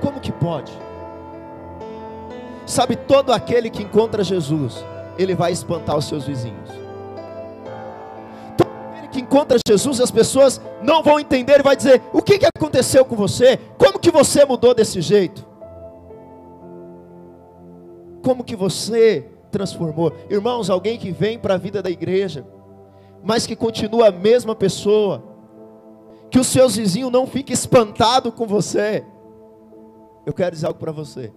Como 0.00 0.20
que 0.20 0.30
pode? 0.30 0.72
Sabe, 2.64 2.94
todo 2.94 3.32
aquele 3.32 3.70
que 3.70 3.82
encontra 3.82 4.22
Jesus, 4.22 4.84
ele 5.18 5.34
vai 5.34 5.50
espantar 5.50 5.96
os 5.96 6.06
seus 6.06 6.24
vizinhos. 6.24 6.83
Que 9.14 9.20
encontra 9.20 9.56
Jesus, 9.64 10.00
as 10.00 10.10
pessoas 10.10 10.60
não 10.82 11.00
vão 11.00 11.20
entender 11.20 11.60
e 11.60 11.62
vai 11.62 11.76
dizer: 11.76 12.02
"O 12.12 12.20
que 12.20 12.36
que 12.36 12.46
aconteceu 12.46 13.04
com 13.04 13.14
você? 13.14 13.56
Como 13.78 14.00
que 14.00 14.10
você 14.10 14.44
mudou 14.44 14.74
desse 14.74 15.00
jeito?" 15.00 15.46
Como 18.24 18.42
que 18.42 18.56
você 18.56 19.28
transformou? 19.52 20.12
Irmãos, 20.28 20.68
alguém 20.68 20.98
que 20.98 21.12
vem 21.12 21.38
para 21.38 21.54
a 21.54 21.58
vida 21.58 21.80
da 21.80 21.90
igreja, 21.90 22.44
mas 23.22 23.46
que 23.46 23.54
continua 23.54 24.08
a 24.08 24.10
mesma 24.10 24.54
pessoa, 24.56 25.22
que 26.28 26.40
os 26.40 26.48
seus 26.48 26.74
vizinhos 26.74 27.12
não 27.12 27.24
fiquem 27.24 27.54
espantados 27.54 28.34
com 28.34 28.48
você. 28.48 29.04
Eu 30.26 30.32
quero 30.32 30.56
dizer 30.56 30.66
algo 30.66 30.80
para 30.80 30.90
você. 30.90 31.32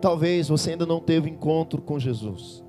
Talvez 0.00 0.48
você 0.48 0.70
ainda 0.70 0.86
não 0.86 1.00
teve 1.00 1.28
encontro 1.28 1.82
com 1.82 1.98
Jesus. 1.98 2.62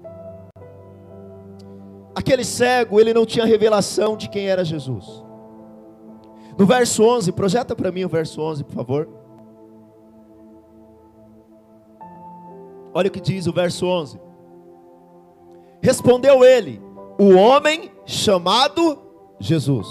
Aquele 2.18 2.44
cego, 2.44 3.00
ele 3.00 3.14
não 3.14 3.28
tinha 3.28 3.46
revelação 3.46 4.18
de 4.18 4.28
quem 4.28 4.48
era 4.48 4.66
Jesus. 4.66 5.24
No 6.58 6.66
verso 6.66 7.04
11, 7.04 7.32
projeta 7.32 7.76
para 7.76 7.92
mim 7.92 8.06
o 8.06 8.10
verso 8.10 8.42
11, 8.42 8.64
por 8.64 8.74
favor. 8.74 9.08
Olha 12.92 13.08
o 13.08 13.12
que 13.12 13.22
diz 13.22 13.46
o 13.46 13.54
verso 13.54 13.86
11. 13.86 14.20
Respondeu 15.80 16.44
ele, 16.44 16.82
o 17.20 17.36
homem 17.36 17.92
chamado 18.04 18.98
Jesus. 19.40 19.88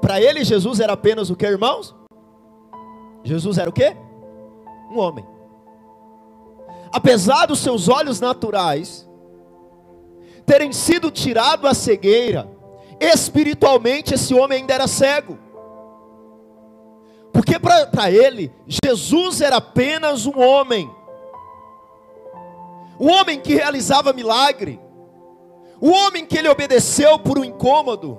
Para 0.00 0.20
ele, 0.20 0.44
Jesus 0.44 0.78
era 0.78 0.92
apenas 0.92 1.30
o 1.30 1.34
que, 1.34 1.44
irmãos? 1.44 1.96
Jesus 3.24 3.58
era 3.58 3.68
o 3.68 3.72
quê? 3.72 3.96
Um 4.88 5.00
homem. 5.00 5.26
Apesar 6.92 7.46
dos 7.46 7.58
seus 7.58 7.88
olhos 7.88 8.20
naturais 8.20 9.07
terem 10.48 10.72
sido 10.72 11.10
tirado 11.10 11.68
a 11.68 11.74
cegueira, 11.74 12.48
espiritualmente 12.98 14.14
esse 14.14 14.34
homem 14.34 14.60
ainda 14.60 14.74
era 14.74 14.88
cego. 14.88 15.38
Porque 17.32 17.58
para 17.58 18.10
ele, 18.10 18.50
Jesus 18.66 19.42
era 19.42 19.58
apenas 19.58 20.26
um 20.26 20.40
homem. 20.40 20.90
Um 22.98 23.10
homem 23.10 23.38
que 23.38 23.54
realizava 23.54 24.12
milagre. 24.12 24.80
Um 25.80 25.92
homem 25.92 26.24
que 26.26 26.36
ele 26.36 26.48
obedeceu 26.48 27.18
por 27.18 27.38
um 27.38 27.44
incômodo. 27.44 28.18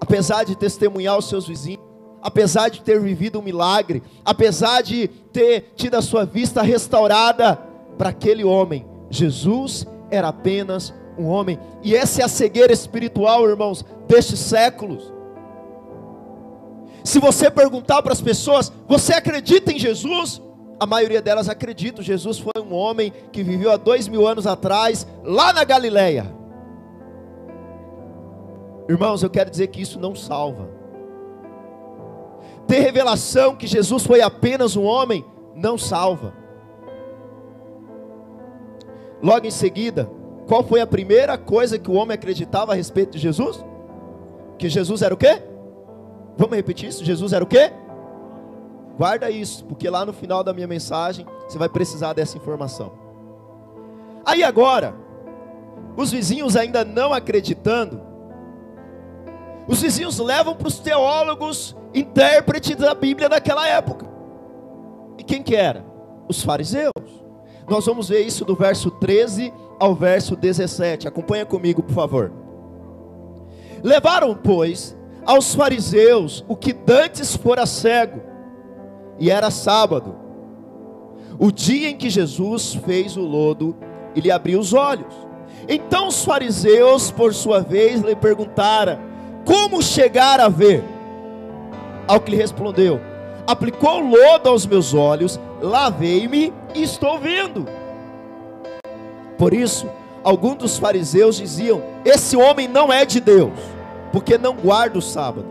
Apesar 0.00 0.44
de 0.44 0.56
testemunhar 0.56 1.16
os 1.18 1.28
seus 1.28 1.46
vizinhos 1.46 1.84
apesar 2.22 2.70
de 2.70 2.82
ter 2.82 2.98
vivido 2.98 3.38
um 3.38 3.42
milagre, 3.42 4.02
apesar 4.24 4.82
de 4.82 5.06
ter 5.06 5.74
tido 5.76 5.94
a 5.94 6.02
sua 6.02 6.24
vista 6.24 6.60
restaurada, 6.60 7.56
para 7.96 8.10
aquele 8.10 8.44
homem, 8.44 8.84
Jesus 9.08 9.86
era 10.10 10.28
apenas 10.28 10.94
um 11.18 11.26
homem, 11.26 11.58
e 11.82 11.96
essa 11.96 12.20
é 12.20 12.24
a 12.24 12.28
cegueira 12.28 12.72
espiritual, 12.72 13.48
irmãos, 13.48 13.84
destes 14.06 14.38
séculos. 14.38 15.12
Se 17.02 17.18
você 17.18 17.50
perguntar 17.50 18.02
para 18.02 18.12
as 18.12 18.20
pessoas, 18.20 18.70
você 18.86 19.14
acredita 19.14 19.72
em 19.72 19.78
Jesus? 19.78 20.42
A 20.78 20.84
maioria 20.84 21.22
delas 21.22 21.48
acredita. 21.48 22.02
Jesus 22.02 22.38
foi 22.38 22.52
um 22.60 22.74
homem 22.74 23.12
que 23.32 23.42
viveu 23.42 23.70
há 23.70 23.76
dois 23.76 24.08
mil 24.08 24.26
anos 24.26 24.46
atrás, 24.46 25.06
lá 25.24 25.52
na 25.52 25.64
Galileia. 25.64 26.26
Irmãos, 28.88 29.22
eu 29.22 29.30
quero 29.30 29.50
dizer 29.50 29.68
que 29.68 29.80
isso 29.80 29.98
não 29.98 30.14
salva 30.14 30.76
ter 32.66 32.80
revelação 32.80 33.54
que 33.54 33.66
Jesus 33.66 34.04
foi 34.04 34.20
apenas 34.20 34.76
um 34.76 34.84
homem, 34.84 35.24
não 35.54 35.78
salva. 35.78 36.34
Logo 39.26 39.44
em 39.44 39.50
seguida, 39.50 40.08
qual 40.46 40.62
foi 40.62 40.80
a 40.80 40.86
primeira 40.86 41.36
coisa 41.36 41.80
que 41.80 41.90
o 41.90 41.94
homem 41.94 42.14
acreditava 42.14 42.70
a 42.70 42.74
respeito 42.76 43.10
de 43.10 43.18
Jesus? 43.18 43.58
Que 44.56 44.68
Jesus 44.68 45.02
era 45.02 45.12
o 45.12 45.16
quê? 45.16 45.42
Vamos 46.36 46.54
repetir 46.54 46.90
isso? 46.90 47.04
Jesus 47.04 47.32
era 47.32 47.42
o 47.42 47.46
quê? 47.46 47.72
Guarda 48.96 49.28
isso, 49.28 49.64
porque 49.64 49.90
lá 49.90 50.06
no 50.06 50.12
final 50.12 50.44
da 50.44 50.54
minha 50.54 50.68
mensagem 50.68 51.26
você 51.48 51.58
vai 51.58 51.68
precisar 51.68 52.12
dessa 52.12 52.36
informação. 52.36 52.92
Aí 54.24 54.44
agora, 54.44 54.94
os 55.96 56.12
vizinhos 56.12 56.54
ainda 56.54 56.84
não 56.84 57.12
acreditando, 57.12 58.00
os 59.66 59.82
vizinhos 59.82 60.20
levam 60.20 60.54
para 60.54 60.68
os 60.68 60.78
teólogos 60.78 61.76
intérpretes 61.92 62.76
da 62.76 62.94
Bíblia 62.94 63.28
daquela 63.28 63.66
época. 63.66 64.06
E 65.18 65.24
quem 65.24 65.42
que 65.42 65.56
era? 65.56 65.84
Os 66.28 66.44
fariseus. 66.44 67.25
Nós 67.68 67.84
vamos 67.86 68.08
ver 68.08 68.20
isso 68.20 68.44
do 68.44 68.54
verso 68.54 68.90
13 68.90 69.52
ao 69.78 69.94
verso 69.94 70.36
17. 70.36 71.08
Acompanha 71.08 71.44
comigo, 71.44 71.82
por 71.82 71.94
favor. 71.94 72.32
Levaram, 73.82 74.34
pois, 74.34 74.96
aos 75.24 75.54
fariseus 75.54 76.44
o 76.48 76.56
que 76.56 76.72
dantes 76.72 77.36
fora 77.36 77.66
cego, 77.66 78.20
e 79.18 79.30
era 79.30 79.50
sábado, 79.50 80.14
o 81.38 81.50
dia 81.50 81.90
em 81.90 81.96
que 81.96 82.08
Jesus 82.08 82.74
fez 82.74 83.16
o 83.16 83.22
lodo 83.22 83.76
e 84.14 84.20
lhe 84.20 84.30
abriu 84.30 84.58
os 84.58 84.72
olhos. 84.72 85.14
Então 85.68 86.08
os 86.08 86.24
fariseus, 86.24 87.10
por 87.10 87.34
sua 87.34 87.60
vez, 87.60 88.00
lhe 88.00 88.14
perguntaram: 88.14 88.98
como 89.44 89.82
chegar 89.82 90.40
a 90.40 90.48
ver? 90.48 90.82
Ao 92.06 92.20
que 92.20 92.30
lhe 92.30 92.36
respondeu: 92.36 93.00
Aplicou 93.46 94.00
lodo 94.00 94.48
aos 94.48 94.66
meus 94.66 94.92
olhos, 94.92 95.38
lavei-me 95.60 96.52
e 96.74 96.82
estou 96.82 97.16
vendo. 97.18 97.64
Por 99.38 99.54
isso, 99.54 99.88
alguns 100.24 100.56
dos 100.56 100.78
fariseus 100.78 101.36
diziam: 101.36 101.80
Esse 102.04 102.36
homem 102.36 102.66
não 102.66 102.92
é 102.92 103.04
de 103.04 103.20
Deus, 103.20 103.52
porque 104.10 104.36
não 104.36 104.54
guarda 104.54 104.98
o 104.98 105.02
sábado. 105.02 105.46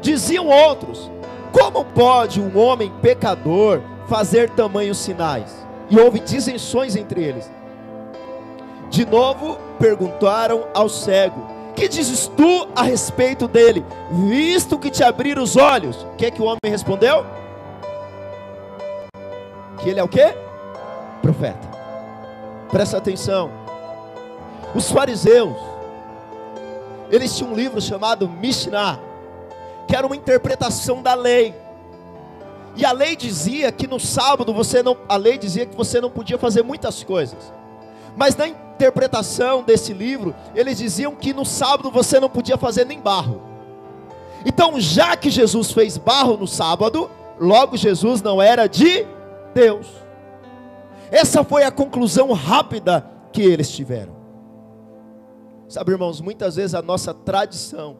Diziam 0.00 0.48
outros: 0.48 1.08
Como 1.52 1.84
pode 1.84 2.40
um 2.40 2.58
homem 2.58 2.92
pecador 3.00 3.80
fazer 4.08 4.50
tamanhos 4.50 4.98
sinais? 4.98 5.64
E 5.88 6.00
houve 6.00 6.18
disenções 6.18 6.96
entre 6.96 7.22
eles. 7.22 7.48
De 8.90 9.06
novo 9.06 9.56
perguntaram 9.78 10.64
ao 10.74 10.88
cego: 10.88 11.46
Que 11.74 11.88
dizes 11.88 12.28
tu 12.28 12.68
a 12.74 12.82
respeito 12.82 13.48
dele, 13.48 13.84
visto 14.28 14.78
que 14.78 14.90
te 14.90 15.02
abriram 15.02 15.42
os 15.42 15.56
olhos? 15.56 16.02
O 16.02 16.16
que 16.16 16.26
é 16.26 16.30
que 16.30 16.40
o 16.40 16.44
homem 16.44 16.58
respondeu? 16.66 17.26
Que 19.80 19.90
ele 19.90 19.98
é 19.98 20.04
o 20.04 20.08
quê? 20.08 20.34
Profeta. 21.20 21.68
Presta 22.70 22.96
atenção. 22.96 23.50
Os 24.74 24.90
fariseus, 24.90 25.56
eles 27.10 27.36
tinham 27.36 27.52
um 27.52 27.56
livro 27.56 27.80
chamado 27.80 28.28
Mishnah, 28.28 28.98
que 29.86 29.96
era 29.96 30.06
uma 30.06 30.16
interpretação 30.16 31.02
da 31.02 31.14
lei. 31.14 31.54
E 32.76 32.84
a 32.84 32.92
lei 32.92 33.14
dizia 33.14 33.70
que 33.70 33.86
no 33.86 34.00
sábado 34.00 34.52
você 34.52 34.82
não, 34.82 34.96
a 35.08 35.16
lei 35.16 35.38
dizia 35.38 35.66
que 35.66 35.76
você 35.76 36.00
não 36.00 36.10
podia 36.10 36.38
fazer 36.38 36.62
muitas 36.62 37.04
coisas. 37.04 37.52
Mas 38.16 38.36
na 38.36 38.46
interpretação 38.48 39.62
desse 39.62 39.92
livro, 39.92 40.34
eles 40.54 40.78
diziam 40.78 41.14
que 41.14 41.32
no 41.32 41.44
sábado 41.44 41.90
você 41.90 42.20
não 42.20 42.28
podia 42.28 42.56
fazer 42.56 42.84
nem 42.84 43.00
barro. 43.00 43.42
Então, 44.44 44.78
já 44.78 45.16
que 45.16 45.30
Jesus 45.30 45.72
fez 45.72 45.96
barro 45.96 46.36
no 46.36 46.46
sábado, 46.46 47.10
logo 47.38 47.76
Jesus 47.76 48.20
não 48.20 48.40
era 48.40 48.66
de 48.66 49.06
Deus. 49.54 49.86
Essa 51.10 51.42
foi 51.42 51.62
a 51.64 51.70
conclusão 51.70 52.32
rápida 52.32 53.08
que 53.32 53.42
eles 53.42 53.70
tiveram. 53.70 54.14
Sabe, 55.68 55.92
irmãos, 55.92 56.20
muitas 56.20 56.56
vezes 56.56 56.74
a 56.74 56.82
nossa 56.82 57.14
tradição, 57.14 57.96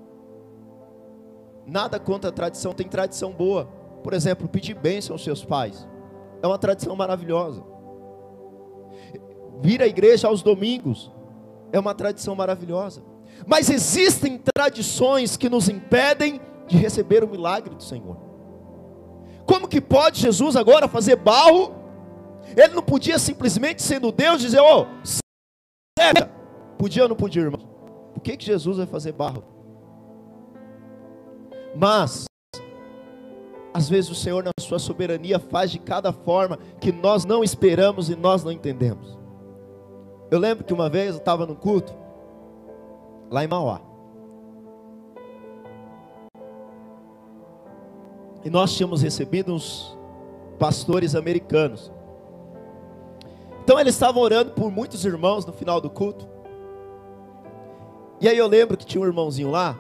nada 1.67 1.99
contra 1.99 2.31
a 2.31 2.33
tradição, 2.33 2.73
tem 2.73 2.87
tradição 2.87 3.33
boa. 3.33 3.69
Por 4.03 4.13
exemplo, 4.13 4.47
pedir 4.47 4.75
bênção 4.75 5.15
aos 5.15 5.25
seus 5.25 5.45
pais, 5.45 5.89
é 6.43 6.47
uma 6.47 6.59
tradição 6.59 6.95
maravilhosa. 6.95 7.74
Vir 9.61 9.83
à 9.83 9.87
igreja 9.87 10.29
aos 10.29 10.43
domingos, 10.43 11.11
é 11.73 11.79
uma 11.79 11.95
tradição 11.95 12.35
maravilhosa. 12.35 13.03
Mas 13.47 13.69
existem 13.69 14.39
tradições 14.39 15.37
que 15.37 15.49
nos 15.49 15.69
impedem 15.69 16.41
de 16.67 16.77
receber 16.77 17.25
o 17.25 17.29
milagre 17.29 17.75
do 17.75 17.83
Senhor. 17.83 18.17
Como 19.47 19.69
que 19.69 19.81
pode 19.81 20.21
Jesus 20.21 20.57
agora 20.57 20.89
fazer 20.89 21.17
barro? 21.17 21.75
Ele 22.57 22.75
não 22.75 22.83
podia 22.83 23.19
simplesmente, 23.19 23.83
sendo 23.83 24.13
Deus, 24.13 24.41
dizer: 24.41 24.61
Ô, 24.61 24.83
oh, 24.83 24.87
Podia 26.79 27.05
ou 27.05 27.09
não 27.09 27.17
podia, 27.17 27.43
irmão? 27.43 27.61
Por 28.13 28.21
que, 28.21 28.37
que 28.37 28.45
Jesus 28.45 28.77
vai 28.77 28.87
fazer 28.87 29.13
barro? 29.13 29.43
Mas, 31.75 32.27
às 33.73 33.89
vezes 33.89 34.11
o 34.11 34.15
Senhor, 34.15 34.45
na 34.45 34.51
sua 34.61 34.79
soberania, 34.79 35.39
faz 35.39 35.71
de 35.71 35.79
cada 35.79 36.13
forma 36.13 36.59
que 36.81 36.93
nós 36.93 37.25
não 37.25 37.43
esperamos 37.43 38.11
e 38.11 38.15
nós 38.15 38.45
não 38.45 38.53
entendemos. 38.53 39.24
Eu 40.35 40.41
lembro 40.41 40.65
que 40.65 40.75
uma 40.75 40.89
vez 40.89 41.11
eu 41.11 41.19
estava 41.19 41.47
no 41.47 41.55
culto, 41.55 41.95
lá 43.31 43.45
em 43.45 43.47
Mauá. 43.47 43.81
E 48.45 48.51
nós 48.51 48.75
tínhamos 48.75 49.01
recebido 49.01 49.55
uns 49.55 49.97
pastores 50.59 51.15
americanos. 51.15 51.93
Então 53.63 53.79
eles 53.79 53.95
estavam 53.95 54.21
orando 54.21 54.51
por 54.51 54.73
muitos 54.73 55.05
irmãos 55.05 55.47
no 55.47 55.53
final 55.53 55.81
do 55.81 55.89
culto. 55.89 56.29
E 58.21 58.29
aí 58.29 58.37
eu 58.37 58.49
lembro 58.49 58.77
que 58.77 58.85
tinha 58.85 59.01
um 59.01 59.07
irmãozinho 59.07 59.53
lá, 59.53 59.79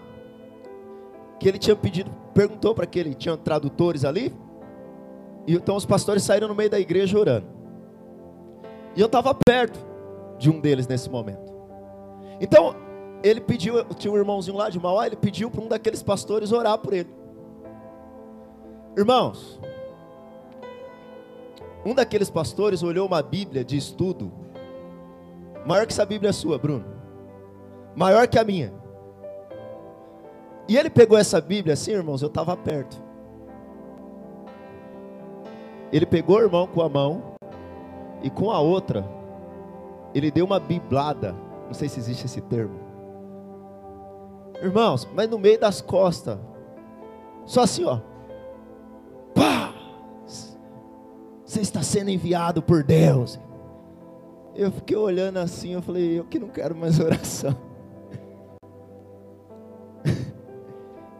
que 1.40 1.48
ele 1.48 1.58
tinha 1.58 1.74
pedido, 1.74 2.12
perguntou 2.32 2.76
para 2.76 2.84
aquele, 2.84 3.12
tinha 3.16 3.36
tradutores 3.36 4.04
ali, 4.04 4.32
e 5.48 5.54
então 5.56 5.74
os 5.74 5.84
pastores 5.84 6.22
saíram 6.22 6.46
no 6.46 6.54
meio 6.54 6.70
da 6.70 6.78
igreja 6.78 7.18
orando. 7.18 7.48
E 8.94 9.00
eu 9.00 9.06
estava 9.06 9.34
perto 9.34 9.93
de 10.38 10.50
um 10.50 10.60
deles 10.60 10.86
nesse 10.86 11.08
momento. 11.08 11.52
Então, 12.40 12.74
ele 13.22 13.40
pediu, 13.40 13.84
tinha 13.94 14.12
um 14.12 14.16
irmãozinho 14.16 14.56
lá 14.56 14.68
de 14.68 14.78
Mauá, 14.78 15.06
ele 15.06 15.16
pediu 15.16 15.50
para 15.50 15.62
um 15.62 15.68
daqueles 15.68 16.02
pastores 16.02 16.52
orar 16.52 16.78
por 16.78 16.92
ele. 16.92 17.12
Irmãos, 18.96 19.60
um 21.84 21.94
daqueles 21.94 22.30
pastores 22.30 22.82
olhou 22.82 23.06
uma 23.06 23.22
Bíblia 23.22 23.64
de 23.64 23.76
estudo, 23.76 24.32
maior 25.66 25.86
que 25.86 25.92
essa 25.92 26.06
Bíblia 26.06 26.32
sua, 26.32 26.58
Bruno 26.58 26.94
maior 27.94 28.26
que 28.26 28.38
a 28.38 28.44
minha. 28.44 28.72
E 30.68 30.76
ele 30.76 30.90
pegou 30.90 31.16
essa 31.16 31.40
Bíblia 31.40 31.74
assim, 31.74 31.92
irmãos, 31.92 32.22
eu 32.22 32.28
estava 32.28 32.56
perto. 32.56 33.02
Ele 35.92 36.06
pegou 36.06 36.36
o 36.36 36.42
irmão 36.42 36.66
com 36.66 36.82
a 36.82 36.88
mão 36.88 37.34
e 38.22 38.30
com 38.30 38.50
a 38.50 38.58
outra, 38.58 39.04
ele 40.14 40.30
deu 40.30 40.44
uma 40.44 40.60
biblada. 40.60 41.34
Não 41.66 41.74
sei 41.74 41.88
se 41.88 41.98
existe 41.98 42.26
esse 42.26 42.40
termo. 42.40 42.78
Irmãos, 44.62 45.08
mas 45.14 45.28
no 45.28 45.38
meio 45.38 45.58
das 45.58 45.80
costas, 45.80 46.38
só 47.44 47.62
assim, 47.62 47.84
ó. 47.84 48.00
Pá! 49.34 49.74
Você 51.44 51.60
está 51.60 51.82
sendo 51.82 52.10
enviado 52.10 52.62
por 52.62 52.82
Deus. 52.82 53.38
Eu 54.54 54.70
fiquei 54.70 54.96
olhando 54.96 55.38
assim, 55.38 55.72
eu 55.72 55.82
falei, 55.82 56.18
eu 56.18 56.24
que 56.24 56.38
não 56.38 56.48
quero 56.48 56.76
mais 56.76 56.98
oração. 57.00 57.56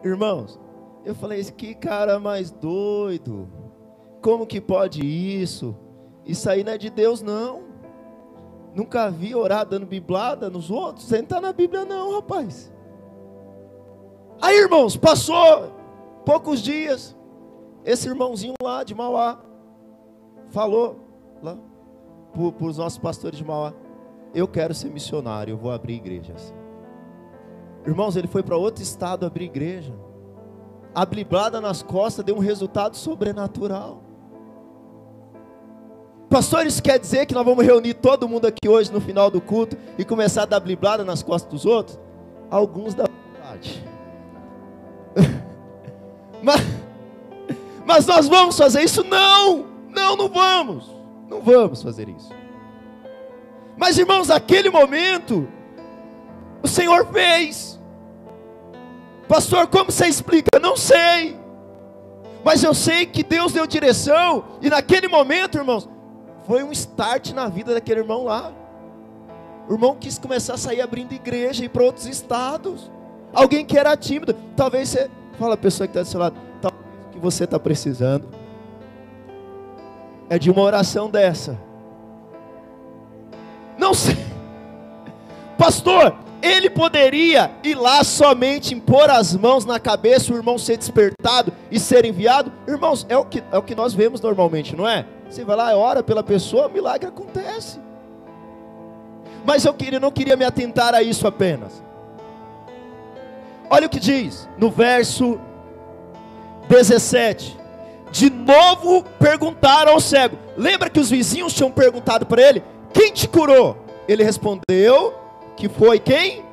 Irmãos, 0.03 0.59
eu 1.03 1.13
falei, 1.13 1.43
que 1.43 1.73
cara 1.75 2.19
mais 2.19 2.49
doido. 2.51 3.49
Como 4.21 4.47
que 4.47 4.61
pode 4.61 5.05
isso? 5.05 5.75
Isso 6.25 6.49
aí 6.49 6.63
não 6.63 6.73
é 6.73 6.77
de 6.77 6.89
Deus, 6.89 7.21
não. 7.21 7.64
Nunca 8.75 9.09
vi 9.09 9.33
orar 9.33 9.65
dando 9.65 9.85
biblada 9.85 10.49
nos 10.49 10.69
outros. 10.69 11.09
Não 11.09 11.19
está 11.19 11.39
na 11.39 11.53
Bíblia, 11.53 11.85
não, 11.85 12.15
rapaz. 12.15 12.71
Aí, 14.41 14.57
irmãos, 14.57 14.97
passou 14.97 15.71
poucos 16.25 16.61
dias. 16.61 17.15
Esse 17.85 18.09
irmãozinho 18.09 18.53
lá 18.61 18.83
de 18.83 18.93
Mauá 18.93 19.39
falou 20.49 20.99
lá 21.41 21.57
para 22.33 22.67
os 22.67 22.77
nossos 22.77 22.99
pastores 22.99 23.37
de 23.37 23.45
Mauá: 23.45 23.73
Eu 24.33 24.47
quero 24.47 24.73
ser 24.73 24.89
missionário, 24.89 25.53
eu 25.53 25.57
vou 25.57 25.71
abrir 25.71 25.95
igrejas. 25.95 26.53
Irmãos, 27.85 28.17
ele 28.17 28.27
foi 28.27 28.43
para 28.43 28.57
outro 28.57 28.83
estado 28.83 29.25
abrir 29.25 29.45
igreja. 29.45 29.93
A 30.93 31.05
bliblada 31.05 31.61
nas 31.61 31.81
costas 31.81 32.25
deu 32.25 32.35
um 32.35 32.39
resultado 32.39 32.97
sobrenatural. 32.97 34.04
Pastor, 36.35 36.67
isso 36.67 36.83
quer 36.83 36.99
dizer 36.99 37.25
que 37.25 37.33
nós 37.33 37.45
vamos 37.45 37.65
reunir 37.65 37.93
todo 37.93 38.27
mundo 38.27 38.45
aqui 38.45 38.67
hoje 38.67 38.91
no 38.91 38.99
final 38.99 39.31
do 39.31 39.39
culto 39.39 39.77
e 39.97 40.03
começar 40.03 40.41
a 40.41 40.45
dar 40.45 40.59
bliblada 40.59 41.01
nas 41.05 41.23
costas 41.23 41.49
dos 41.49 41.65
outros? 41.65 41.97
Alguns 42.51 42.93
da 42.93 43.05
verdade. 43.05 43.81
mas, 46.43 46.61
mas 47.85 48.05
nós 48.05 48.27
vamos 48.27 48.57
fazer 48.57 48.83
isso? 48.83 49.01
Não! 49.05 49.65
Não, 49.89 50.17
não 50.17 50.27
vamos. 50.27 50.93
Não 51.29 51.39
vamos 51.39 51.81
fazer 51.81 52.09
isso. 52.09 52.29
Mas 53.77 53.97
irmãos, 53.97 54.27
naquele 54.27 54.69
momento, 54.69 55.47
o 56.61 56.67
Senhor 56.67 57.07
fez. 57.13 57.79
Pastor, 59.25 59.67
como 59.67 59.89
você 59.89 60.07
explica? 60.07 60.59
Não 60.61 60.75
sei. 60.75 61.39
Mas 62.43 62.61
eu 62.61 62.73
sei 62.73 63.05
que 63.05 63.23
Deus 63.23 63.53
deu 63.53 63.65
direção, 63.65 64.43
e 64.61 64.69
naquele 64.69 65.07
momento, 65.07 65.57
irmãos, 65.57 65.94
foi 66.47 66.63
um 66.63 66.71
start 66.71 67.31
na 67.31 67.47
vida 67.47 67.73
daquele 67.73 68.01
irmão 68.01 68.23
lá. 68.23 68.51
O 69.67 69.73
irmão 69.73 69.95
quis 69.99 70.19
começar 70.19 70.53
a 70.53 70.57
sair 70.57 70.81
abrindo 70.81 71.13
igreja 71.13 71.63
e 71.63 71.65
ir 71.65 71.69
para 71.69 71.83
outros 71.83 72.05
estados. 72.05 72.91
Alguém 73.33 73.65
que 73.65 73.77
era 73.77 73.95
tímido. 73.97 74.35
Talvez 74.55 74.89
você. 74.89 75.09
Fala 75.39 75.55
a 75.55 75.57
pessoa 75.57 75.87
que 75.87 75.91
está 75.91 76.01
do 76.01 76.07
seu 76.07 76.19
lado. 76.19 76.35
Talvez 76.61 76.83
o 77.07 77.09
que 77.09 77.19
você 77.19 77.43
está 77.43 77.59
precisando 77.59 78.25
é 80.29 80.37
de 80.37 80.49
uma 80.49 80.61
oração 80.61 81.09
dessa. 81.09 81.57
Não 83.77 83.93
sei. 83.93 84.15
Pastor, 85.57 86.15
ele 86.41 86.69
poderia 86.69 87.51
ir 87.63 87.75
lá 87.75 88.03
somente 88.03 88.73
impor 88.73 89.09
as 89.09 89.35
mãos 89.35 89.65
na 89.65 89.79
cabeça, 89.79 90.31
o 90.31 90.35
irmão 90.35 90.57
ser 90.57 90.77
despertado 90.77 91.51
e 91.71 91.79
ser 91.79 92.05
enviado. 92.05 92.51
Irmãos, 92.67 93.05
é 93.09 93.17
o 93.17 93.25
que, 93.25 93.43
é 93.51 93.57
o 93.57 93.63
que 93.63 93.73
nós 93.73 93.93
vemos 93.93 94.21
normalmente, 94.21 94.75
não 94.75 94.87
é? 94.87 95.05
Você 95.29 95.43
vai 95.43 95.55
lá, 95.55 95.75
ora 95.75 96.03
pela 96.03 96.23
pessoa, 96.23 96.67
o 96.67 96.71
milagre 96.71 97.07
acontece. 97.07 97.79
Mas 99.45 99.65
eu 99.65 99.73
queria, 99.73 99.99
não 99.99 100.11
queria 100.11 100.35
me 100.35 100.45
atentar 100.45 100.93
a 100.93 101.01
isso 101.01 101.27
apenas. 101.27 101.83
Olha 103.69 103.87
o 103.87 103.89
que 103.89 103.99
diz 103.99 104.47
no 104.57 104.69
verso 104.69 105.39
17. 106.69 107.57
De 108.11 108.29
novo 108.29 109.03
perguntaram 109.19 109.93
ao 109.93 109.99
cego. 109.99 110.37
Lembra 110.55 110.89
que 110.89 110.99
os 110.99 111.09
vizinhos 111.09 111.53
tinham 111.53 111.71
perguntado 111.71 112.25
para 112.25 112.41
ele: 112.41 112.63
Quem 112.93 113.11
te 113.11 113.27
curou? 113.27 113.77
Ele 114.07 114.23
respondeu: 114.23 115.25
que 115.55 115.69
foi 115.69 115.99
quem? 115.99 116.43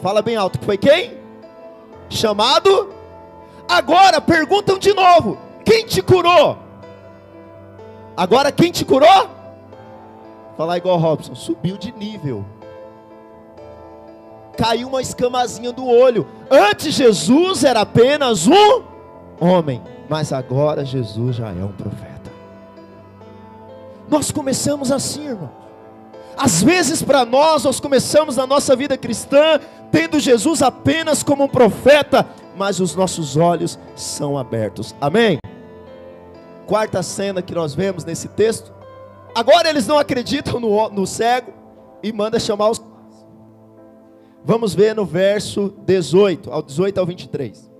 Fala 0.00 0.22
bem 0.22 0.36
alto, 0.36 0.58
que 0.58 0.64
foi 0.64 0.78
quem? 0.78 1.18
Chamado. 2.08 2.94
Agora 3.68 4.20
perguntam 4.20 4.78
de 4.78 4.94
novo: 4.94 5.38
quem 5.64 5.84
te 5.84 6.00
curou? 6.02 6.58
Agora 8.16 8.50
quem 8.50 8.72
te 8.72 8.84
curou? 8.84 9.28
Falar 10.56 10.78
igual 10.78 10.98
Robson, 10.98 11.34
subiu 11.34 11.76
de 11.76 11.92
nível. 11.92 12.44
Caiu 14.56 14.88
uma 14.88 15.02
escamazinha 15.02 15.70
do 15.70 15.86
olho. 15.86 16.26
Antes 16.50 16.94
Jesus 16.94 17.62
era 17.62 17.82
apenas 17.82 18.46
um 18.46 18.82
homem, 19.38 19.82
mas 20.08 20.32
agora 20.32 20.84
Jesus 20.84 21.36
já 21.36 21.48
é 21.48 21.62
um 21.62 21.72
profeta. 21.72 22.32
Nós 24.08 24.30
começamos 24.30 24.90
assim, 24.90 25.26
irmão. 25.26 25.50
Às 26.38 26.62
vezes, 26.62 27.02
para 27.02 27.24
nós, 27.24 27.64
nós 27.64 27.80
começamos 27.80 28.38
a 28.38 28.46
nossa 28.46 28.76
vida 28.76 28.96
cristã 28.96 29.58
tendo 29.90 30.20
Jesus 30.20 30.62
apenas 30.62 31.22
como 31.22 31.44
um 31.44 31.48
profeta, 31.48 32.26
mas 32.56 32.80
os 32.80 32.94
nossos 32.94 33.36
olhos 33.36 33.78
são 33.94 34.38
abertos. 34.38 34.94
Amém? 35.00 35.38
Quarta 36.66 37.02
cena 37.02 37.40
que 37.40 37.54
nós 37.54 37.74
vemos 37.74 38.04
nesse 38.04 38.28
texto. 38.28 38.74
Agora 39.34 39.68
eles 39.68 39.86
não 39.86 39.98
acreditam 39.98 40.58
no, 40.58 40.88
no 40.88 41.06
cego 41.06 41.52
e 42.02 42.12
manda 42.12 42.40
chamar 42.40 42.70
os. 42.70 42.82
Vamos 44.44 44.74
ver 44.74 44.94
no 44.94 45.04
verso 45.04 45.74
18, 45.84 46.50
ao 46.50 46.62
18 46.62 46.98
ao 46.98 47.06
23. 47.06 47.70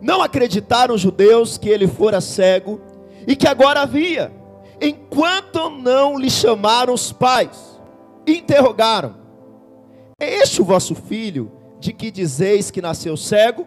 Não 0.00 0.22
acreditaram 0.22 0.94
os 0.94 1.00
judeus 1.00 1.58
que 1.58 1.68
ele 1.68 1.86
fora 1.86 2.20
cego 2.20 2.80
e 3.26 3.34
que 3.34 3.48
agora 3.48 3.82
havia, 3.82 4.32
enquanto 4.80 5.70
não 5.70 6.18
lhe 6.18 6.30
chamaram 6.30 6.94
os 6.94 7.10
pais, 7.12 7.80
interrogaram: 8.26 9.16
É 10.18 10.36
este 10.36 10.60
o 10.62 10.64
vosso 10.64 10.94
filho, 10.94 11.50
de 11.80 11.92
que 11.92 12.10
dizeis 12.10 12.70
que 12.70 12.80
nasceu 12.80 13.16
cego? 13.16 13.66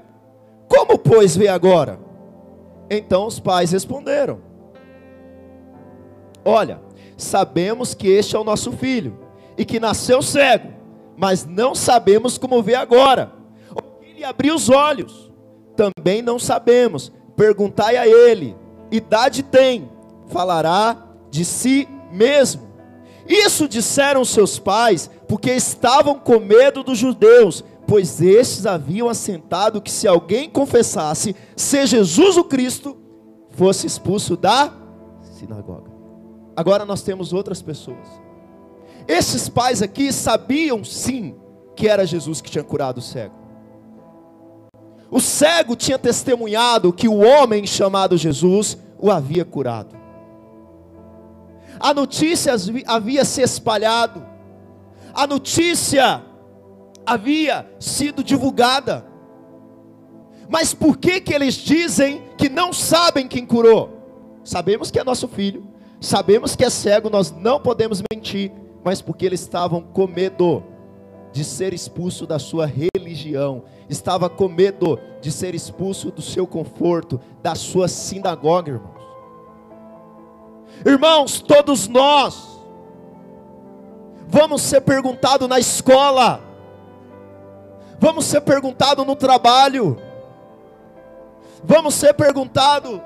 Como, 0.67 0.97
pois, 0.97 1.35
vê 1.35 1.47
agora? 1.47 2.06
Então 2.89 3.25
os 3.25 3.39
pais 3.39 3.71
responderam: 3.71 4.39
Olha, 6.43 6.79
sabemos 7.17 7.93
que 7.93 8.07
este 8.07 8.35
é 8.35 8.39
o 8.39 8.43
nosso 8.43 8.71
filho 8.71 9.17
e 9.57 9.65
que 9.65 9.79
nasceu 9.79 10.21
cego, 10.21 10.69
mas 11.17 11.45
não 11.45 11.75
sabemos 11.75 12.37
como 12.37 12.61
vê 12.61 12.75
agora. 12.75 13.31
Ele 14.01 14.23
abriu 14.23 14.55
os 14.55 14.69
olhos, 14.69 15.31
também 15.75 16.21
não 16.21 16.39
sabemos. 16.39 17.11
Perguntai 17.35 17.97
a 17.97 18.07
ele: 18.07 18.55
idade 18.91 19.43
tem? 19.43 19.89
Falará 20.27 20.97
de 21.29 21.43
si 21.45 21.87
mesmo. 22.11 22.67
Isso 23.27 23.67
disseram 23.67 24.23
seus 24.23 24.57
pais, 24.57 25.09
porque 25.27 25.51
estavam 25.51 26.15
com 26.15 26.39
medo 26.39 26.81
dos 26.81 26.97
judeus, 26.97 27.63
pois 27.87 28.21
estes 28.21 28.65
haviam 28.65 29.07
assentado 29.07 29.81
que 29.81 29.89
se 29.89 30.07
alguém 30.07 30.49
confessasse 30.49 31.33
ser 31.55 31.87
Jesus 31.87 32.35
o 32.35 32.43
Cristo, 32.43 32.97
fosse 33.51 33.87
expulso 33.87 34.35
da 34.35 34.73
sinagoga. 35.21 35.89
Agora 36.55 36.85
nós 36.85 37.01
temos 37.01 37.31
outras 37.31 37.61
pessoas. 37.61 38.07
Esses 39.07 39.47
pais 39.47 39.81
aqui 39.81 40.11
sabiam 40.11 40.83
sim 40.83 41.35
que 41.75 41.87
era 41.87 42.05
Jesus 42.05 42.41
que 42.41 42.51
tinha 42.51 42.63
curado 42.63 42.97
o 42.97 43.01
cego. 43.01 43.35
O 45.09 45.21
cego 45.21 45.75
tinha 45.75 45.97
testemunhado 45.97 46.91
que 46.91 47.07
o 47.07 47.19
homem 47.19 47.65
chamado 47.65 48.17
Jesus 48.17 48.77
o 48.99 49.09
havia 49.09 49.45
curado. 49.45 49.95
A 51.79 51.93
notícia 51.93 52.53
havia 52.85 53.23
se 53.23 53.41
espalhado. 53.41 54.25
A 55.13 55.25
notícia 55.25 56.21
havia 57.07 57.65
sido 57.79 58.21
divulgada. 58.21 59.05
Mas 60.49 60.73
por 60.73 60.97
que 60.97 61.21
que 61.21 61.33
eles 61.33 61.55
dizem 61.55 62.21
que 62.37 62.49
não 62.49 62.73
sabem 62.73 63.27
quem 63.27 63.45
curou? 63.45 63.97
Sabemos 64.43 64.91
que 64.91 64.99
é 64.99 65.03
nosso 65.03 65.27
filho, 65.27 65.65
sabemos 65.99 66.55
que 66.55 66.63
é 66.63 66.69
cego, 66.69 67.09
nós 67.09 67.31
não 67.31 67.59
podemos 67.59 68.01
mentir, 68.11 68.51
mas 68.83 69.01
porque 69.01 69.25
eles 69.25 69.41
estavam 69.41 69.81
com 69.81 70.07
medo 70.07 70.63
de 71.31 71.43
ser 71.43 71.73
expulso 71.73 72.25
da 72.25 72.39
sua 72.39 72.65
religião, 72.65 73.63
estava 73.89 74.29
com 74.29 74.47
medo 74.47 74.99
de 75.21 75.31
ser 75.31 75.53
expulso 75.53 76.11
do 76.11 76.21
seu 76.21 76.47
conforto, 76.47 77.19
da 77.41 77.55
sua 77.55 77.87
sinagoga, 77.87 78.71
irmãos. 78.71 78.97
Irmãos, 80.85 81.41
todos 81.41 81.87
nós 81.87 82.57
vamos 84.27 84.61
ser 84.61 84.81
perguntados 84.81 85.47
na 85.47 85.59
escola, 85.59 86.46
Vamos 87.99 88.25
ser 88.25 88.41
perguntado 88.41 89.03
no 89.03 89.15
trabalho. 89.15 89.97
Vamos 91.63 91.95
ser 91.95 92.13
perguntado 92.13 93.01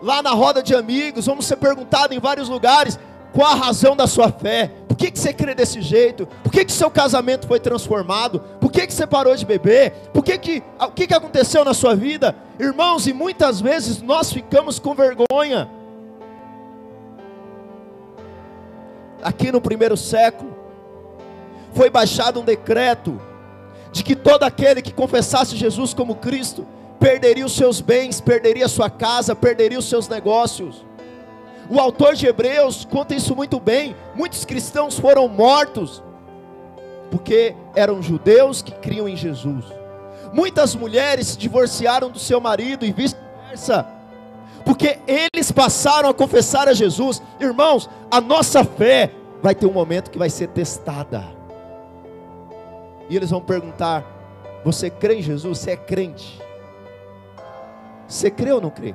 lá 0.00 0.22
na 0.22 0.30
roda 0.30 0.62
de 0.62 0.74
amigos. 0.74 1.26
Vamos 1.26 1.46
ser 1.46 1.56
perguntado 1.56 2.14
em 2.14 2.20
vários 2.20 2.48
lugares 2.48 2.98
qual 3.32 3.50
a 3.50 3.54
razão 3.54 3.96
da 3.96 4.06
sua 4.06 4.30
fé. 4.30 4.70
Por 4.86 4.96
que, 4.96 5.10
que 5.10 5.18
você 5.18 5.32
crê 5.32 5.54
desse 5.54 5.80
jeito? 5.80 6.28
Por 6.42 6.52
que, 6.52 6.64
que 6.64 6.72
seu 6.72 6.90
casamento 6.90 7.46
foi 7.46 7.58
transformado? 7.58 8.40
Por 8.60 8.70
que, 8.70 8.86
que 8.86 8.92
você 8.92 9.06
parou 9.06 9.34
de 9.34 9.46
beber? 9.46 9.92
Por 10.12 10.22
que 10.22 10.38
que, 10.38 10.62
o 10.78 10.90
que, 10.90 11.06
que 11.06 11.14
aconteceu 11.14 11.64
na 11.64 11.74
sua 11.74 11.96
vida? 11.96 12.36
Irmãos, 12.60 13.06
e 13.06 13.12
muitas 13.12 13.60
vezes 13.60 14.02
nós 14.02 14.32
ficamos 14.32 14.78
com 14.78 14.94
vergonha. 14.94 15.68
Aqui 19.22 19.50
no 19.50 19.60
primeiro 19.60 19.96
século, 19.96 20.51
foi 21.74 21.90
baixado 21.90 22.40
um 22.40 22.44
decreto 22.44 23.20
de 23.90 24.02
que 24.02 24.16
todo 24.16 24.44
aquele 24.44 24.80
que 24.82 24.92
confessasse 24.92 25.56
Jesus 25.56 25.92
como 25.92 26.16
Cristo 26.16 26.66
perderia 26.98 27.44
os 27.44 27.52
seus 27.54 27.80
bens, 27.80 28.20
perderia 28.20 28.66
a 28.66 28.68
sua 28.68 28.88
casa, 28.88 29.34
perderia 29.34 29.78
os 29.78 29.88
seus 29.88 30.08
negócios. 30.08 30.84
O 31.68 31.78
autor 31.78 32.14
de 32.14 32.26
Hebreus 32.26 32.84
conta 32.84 33.14
isso 33.14 33.34
muito 33.34 33.58
bem. 33.58 33.94
Muitos 34.14 34.44
cristãos 34.44 34.98
foram 34.98 35.28
mortos 35.28 36.02
porque 37.10 37.54
eram 37.74 38.02
judeus 38.02 38.62
que 38.62 38.72
criam 38.72 39.08
em 39.08 39.16
Jesus. 39.16 39.66
Muitas 40.32 40.74
mulheres 40.74 41.28
se 41.28 41.38
divorciaram 41.38 42.10
do 42.10 42.18
seu 42.18 42.40
marido 42.40 42.86
e 42.86 42.92
vice-versa, 42.92 43.86
porque 44.64 44.98
eles 45.06 45.52
passaram 45.52 46.08
a 46.08 46.14
confessar 46.14 46.68
a 46.68 46.72
Jesus. 46.72 47.20
Irmãos, 47.38 47.90
a 48.10 48.18
nossa 48.18 48.64
fé 48.64 49.10
vai 49.42 49.54
ter 49.54 49.66
um 49.66 49.72
momento 49.72 50.10
que 50.10 50.18
vai 50.18 50.30
ser 50.30 50.48
testada. 50.48 51.41
E 53.12 53.16
eles 53.16 53.28
vão 53.28 53.42
perguntar: 53.42 54.06
Você 54.64 54.88
crê 54.88 55.16
em 55.16 55.22
Jesus? 55.22 55.58
Você 55.58 55.72
é 55.72 55.76
crente? 55.76 56.40
Você 58.08 58.30
crê 58.30 58.50
ou 58.50 58.58
não 58.58 58.70
crê? 58.70 58.94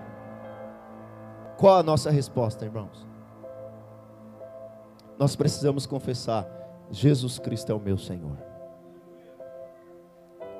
Qual 1.56 1.78
a 1.78 1.84
nossa 1.84 2.10
resposta, 2.10 2.66
irmãos? 2.66 3.06
Nós 5.20 5.36
precisamos 5.36 5.86
confessar: 5.86 6.48
Jesus 6.90 7.38
Cristo 7.38 7.72
é 7.72 7.76
o 7.76 7.80
meu 7.80 7.96
Senhor. 7.96 8.36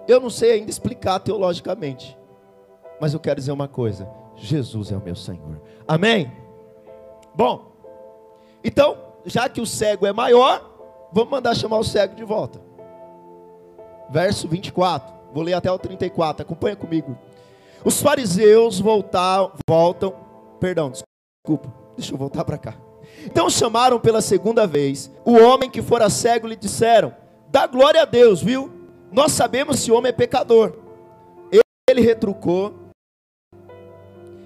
Eu 0.08 0.22
não 0.22 0.30
sei 0.30 0.52
ainda 0.52 0.70
explicar 0.70 1.18
teologicamente, 1.20 2.16
mas 3.02 3.16
eu 3.16 3.20
quero 3.20 3.40
dizer 3.40 3.52
uma 3.52 3.68
coisa: 3.68 4.08
Jesus 4.36 4.92
é 4.92 4.98
o 4.98 5.02
meu 5.02 5.16
Senhor. 5.16 5.60
Amém? 5.88 6.32
Bom, 7.34 7.72
então, 8.64 9.00
já 9.26 9.50
que 9.50 9.60
o 9.60 9.66
cego 9.66 10.06
é 10.06 10.14
maior, 10.14 11.10
vamos 11.12 11.32
mandar 11.32 11.56
chamar 11.56 11.80
o 11.80 11.84
cego 11.84 12.14
de 12.14 12.24
volta 12.24 12.67
verso 14.10 14.48
24. 14.48 15.14
Vou 15.34 15.44
ler 15.44 15.54
até 15.54 15.72
o 15.72 15.78
34, 15.78 16.44
acompanha 16.44 16.76
comigo. 16.76 17.18
Os 17.84 18.02
fariseus 18.02 18.80
voltar, 18.80 19.52
voltam, 19.68 20.14
perdão, 20.60 20.92
desculpa, 20.92 21.72
deixa 21.96 22.14
eu 22.14 22.18
voltar 22.18 22.44
para 22.44 22.58
cá. 22.58 22.76
Então 23.26 23.50
chamaram 23.50 24.00
pela 24.00 24.22
segunda 24.22 24.66
vez 24.66 25.12
o 25.24 25.38
homem 25.38 25.70
que 25.70 25.82
fora 25.82 26.10
cego 26.10 26.48
e 26.48 26.52
lhe 26.52 26.56
disseram: 26.56 27.14
Dá 27.50 27.68
glória 27.68 28.02
a 28.02 28.06
Deus, 28.06 28.42
viu? 28.42 28.72
Nós 29.12 29.32
sabemos 29.32 29.80
se 29.80 29.92
o 29.92 29.96
homem 29.96 30.10
é 30.10 30.14
pecador. 30.14 30.74
Ele 31.90 32.02
retrucou: 32.02 32.74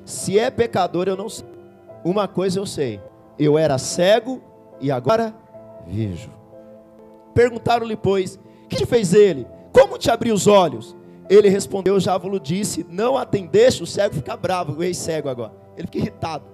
Se 0.06 0.38
é 0.38 0.52
pecador, 0.52 1.08
eu 1.08 1.17
não 1.17 1.28
sei. 1.28 1.47
Uma 2.04 2.28
coisa 2.28 2.60
eu 2.60 2.65
sei: 2.65 3.02
eu 3.38 3.57
era 3.57 3.78
cego 3.80 4.41
e 4.80 4.91
agora 4.91 5.34
vejo. 5.88 6.30
Perguntaram-lhe, 7.34 7.95
pois: 7.95 8.39
que 8.78 8.86
fez 8.86 9.13
ele? 9.13 9.47
Como 9.72 9.97
te 9.97 10.09
abriu 10.09 10.34
os 10.34 10.47
olhos? 10.47 10.95
Ele 11.30 11.47
respondeu, 11.47 11.99
já 11.99 12.17
vos 12.17 12.41
disse, 12.41 12.86
não 12.89 13.17
atendeste, 13.17 13.84
o 13.84 13.88
cego 13.88 14.15
fica 14.15 14.36
bravo, 14.36 14.78
o 14.78 14.84
ex-cego 14.84 15.30
agora. 15.30 15.53
Ele 15.78 15.88
fica 15.88 15.99
irritado. 15.99 16.45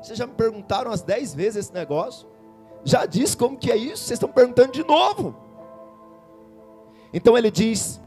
Vocês 0.00 0.18
já 0.18 0.26
me 0.26 0.34
perguntaram 0.34 0.90
umas 0.90 1.02
dez 1.02 1.34
vezes 1.34 1.56
esse 1.56 1.74
negócio? 1.74 2.28
Já 2.84 3.06
disse 3.06 3.36
como 3.36 3.56
que 3.56 3.72
é 3.72 3.76
isso? 3.76 4.04
Vocês 4.04 4.12
estão 4.12 4.28
perguntando 4.28 4.72
de 4.72 4.84
novo. 4.84 5.34
Então 7.12 7.36
ele 7.36 7.50
diz, 7.50 8.00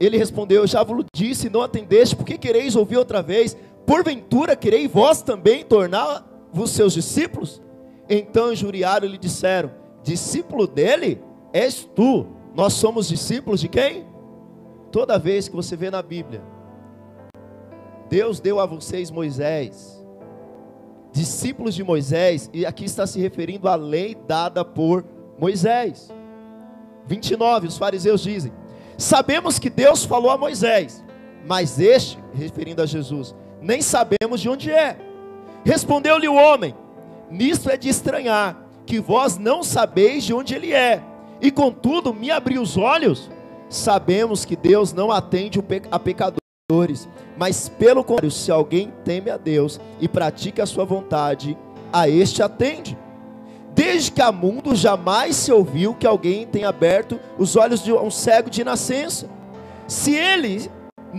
ele 0.00 0.16
respondeu, 0.16 0.66
já 0.66 0.82
vos 0.82 1.04
disse, 1.14 1.48
não 1.48 1.62
atendeste, 1.62 2.16
por 2.16 2.24
que 2.24 2.38
quereis 2.38 2.74
ouvir 2.74 2.96
outra 2.96 3.22
vez? 3.22 3.56
Porventura 3.86 4.56
quereis 4.56 4.90
vós 4.90 5.22
também 5.22 5.64
tornar-vos 5.64 6.70
seus 6.70 6.94
discípulos? 6.94 7.62
Então 8.08 8.52
injuriaram 8.52 9.06
e 9.06 9.10
lhe 9.10 9.18
disseram, 9.18 9.70
discípulo 10.02 10.66
dele 10.66 11.20
és 11.52 11.84
tu. 11.94 12.26
Nós 12.54 12.74
somos 12.74 13.08
discípulos 13.08 13.60
de 13.60 13.68
quem? 13.68 14.06
Toda 14.90 15.18
vez 15.18 15.48
que 15.48 15.54
você 15.54 15.76
vê 15.76 15.90
na 15.90 16.02
Bíblia, 16.02 16.42
Deus 18.08 18.40
deu 18.40 18.58
a 18.58 18.66
vocês 18.66 19.08
Moisés, 19.08 20.04
discípulos 21.12 21.76
de 21.76 21.84
Moisés, 21.84 22.50
e 22.52 22.66
aqui 22.66 22.84
está 22.84 23.06
se 23.06 23.20
referindo 23.20 23.68
à 23.68 23.76
lei 23.76 24.16
dada 24.26 24.64
por 24.64 25.04
Moisés. 25.38 26.10
29, 27.06 27.68
os 27.68 27.78
fariseus 27.78 28.20
dizem: 28.20 28.52
Sabemos 28.98 29.60
que 29.60 29.70
Deus 29.70 30.04
falou 30.04 30.30
a 30.30 30.36
Moisés, 30.36 31.04
mas 31.46 31.78
este, 31.78 32.18
referindo 32.34 32.82
a 32.82 32.86
Jesus, 32.86 33.34
nem 33.62 33.80
sabemos 33.80 34.40
de 34.40 34.48
onde 34.48 34.72
é. 34.72 34.98
Respondeu-lhe 35.64 36.28
o 36.28 36.34
homem: 36.34 36.74
Nisto 37.30 37.70
é 37.70 37.76
de 37.76 37.88
estranhar, 37.88 38.69
que 38.90 38.98
vós 38.98 39.38
não 39.38 39.62
sabeis 39.62 40.24
de 40.24 40.34
onde 40.34 40.52
ele 40.52 40.72
é, 40.72 41.00
e 41.40 41.48
contudo 41.52 42.12
me 42.12 42.28
abriu 42.28 42.60
os 42.60 42.76
olhos. 42.76 43.30
Sabemos 43.68 44.44
que 44.44 44.56
Deus 44.56 44.92
não 44.92 45.12
atende 45.12 45.62
a 45.92 45.96
pecadores, 45.96 47.08
mas 47.38 47.68
pelo 47.68 48.02
contrário, 48.02 48.32
se 48.32 48.50
alguém 48.50 48.92
teme 49.04 49.30
a 49.30 49.36
Deus 49.36 49.78
e 50.00 50.08
pratica 50.08 50.64
a 50.64 50.66
sua 50.66 50.84
vontade, 50.84 51.56
a 51.92 52.08
este 52.08 52.42
atende. 52.42 52.98
Desde 53.72 54.10
que 54.10 54.20
há 54.20 54.32
mundo 54.32 54.74
jamais 54.74 55.36
se 55.36 55.52
ouviu 55.52 55.94
que 55.94 56.04
alguém 56.04 56.44
tenha 56.44 56.68
aberto 56.68 57.20
os 57.38 57.54
olhos 57.54 57.84
de 57.84 57.92
um 57.92 58.10
cego 58.10 58.50
de 58.50 58.64
nascença. 58.64 59.30
Se 59.86 60.16
ele, 60.16 60.68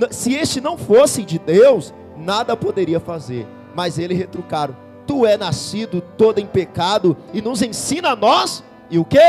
se 0.09 0.33
este 0.33 0.59
não 0.59 0.77
fosse 0.77 1.23
de 1.23 1.39
Deus, 1.39 1.93
nada 2.17 2.57
poderia 2.57 2.99
fazer. 2.99 3.47
Mas 3.73 3.97
ele 3.97 4.13
retrucaram: 4.13 4.75
Tu 5.11 5.25
é 5.25 5.35
nascido 5.35 5.99
todo 5.99 6.39
em 6.39 6.45
pecado 6.45 7.17
e 7.33 7.41
nos 7.41 7.61
ensina 7.61 8.11
a 8.11 8.15
nós? 8.15 8.63
E 8.89 8.97
o 8.97 9.03
que? 9.03 9.19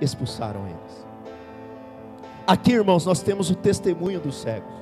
Expulsaram 0.00 0.64
eles. 0.64 1.06
Aqui, 2.46 2.70
irmãos, 2.74 3.04
nós 3.04 3.20
temos 3.20 3.50
o 3.50 3.56
testemunho 3.56 4.20
dos 4.20 4.36
cegos. 4.36 4.72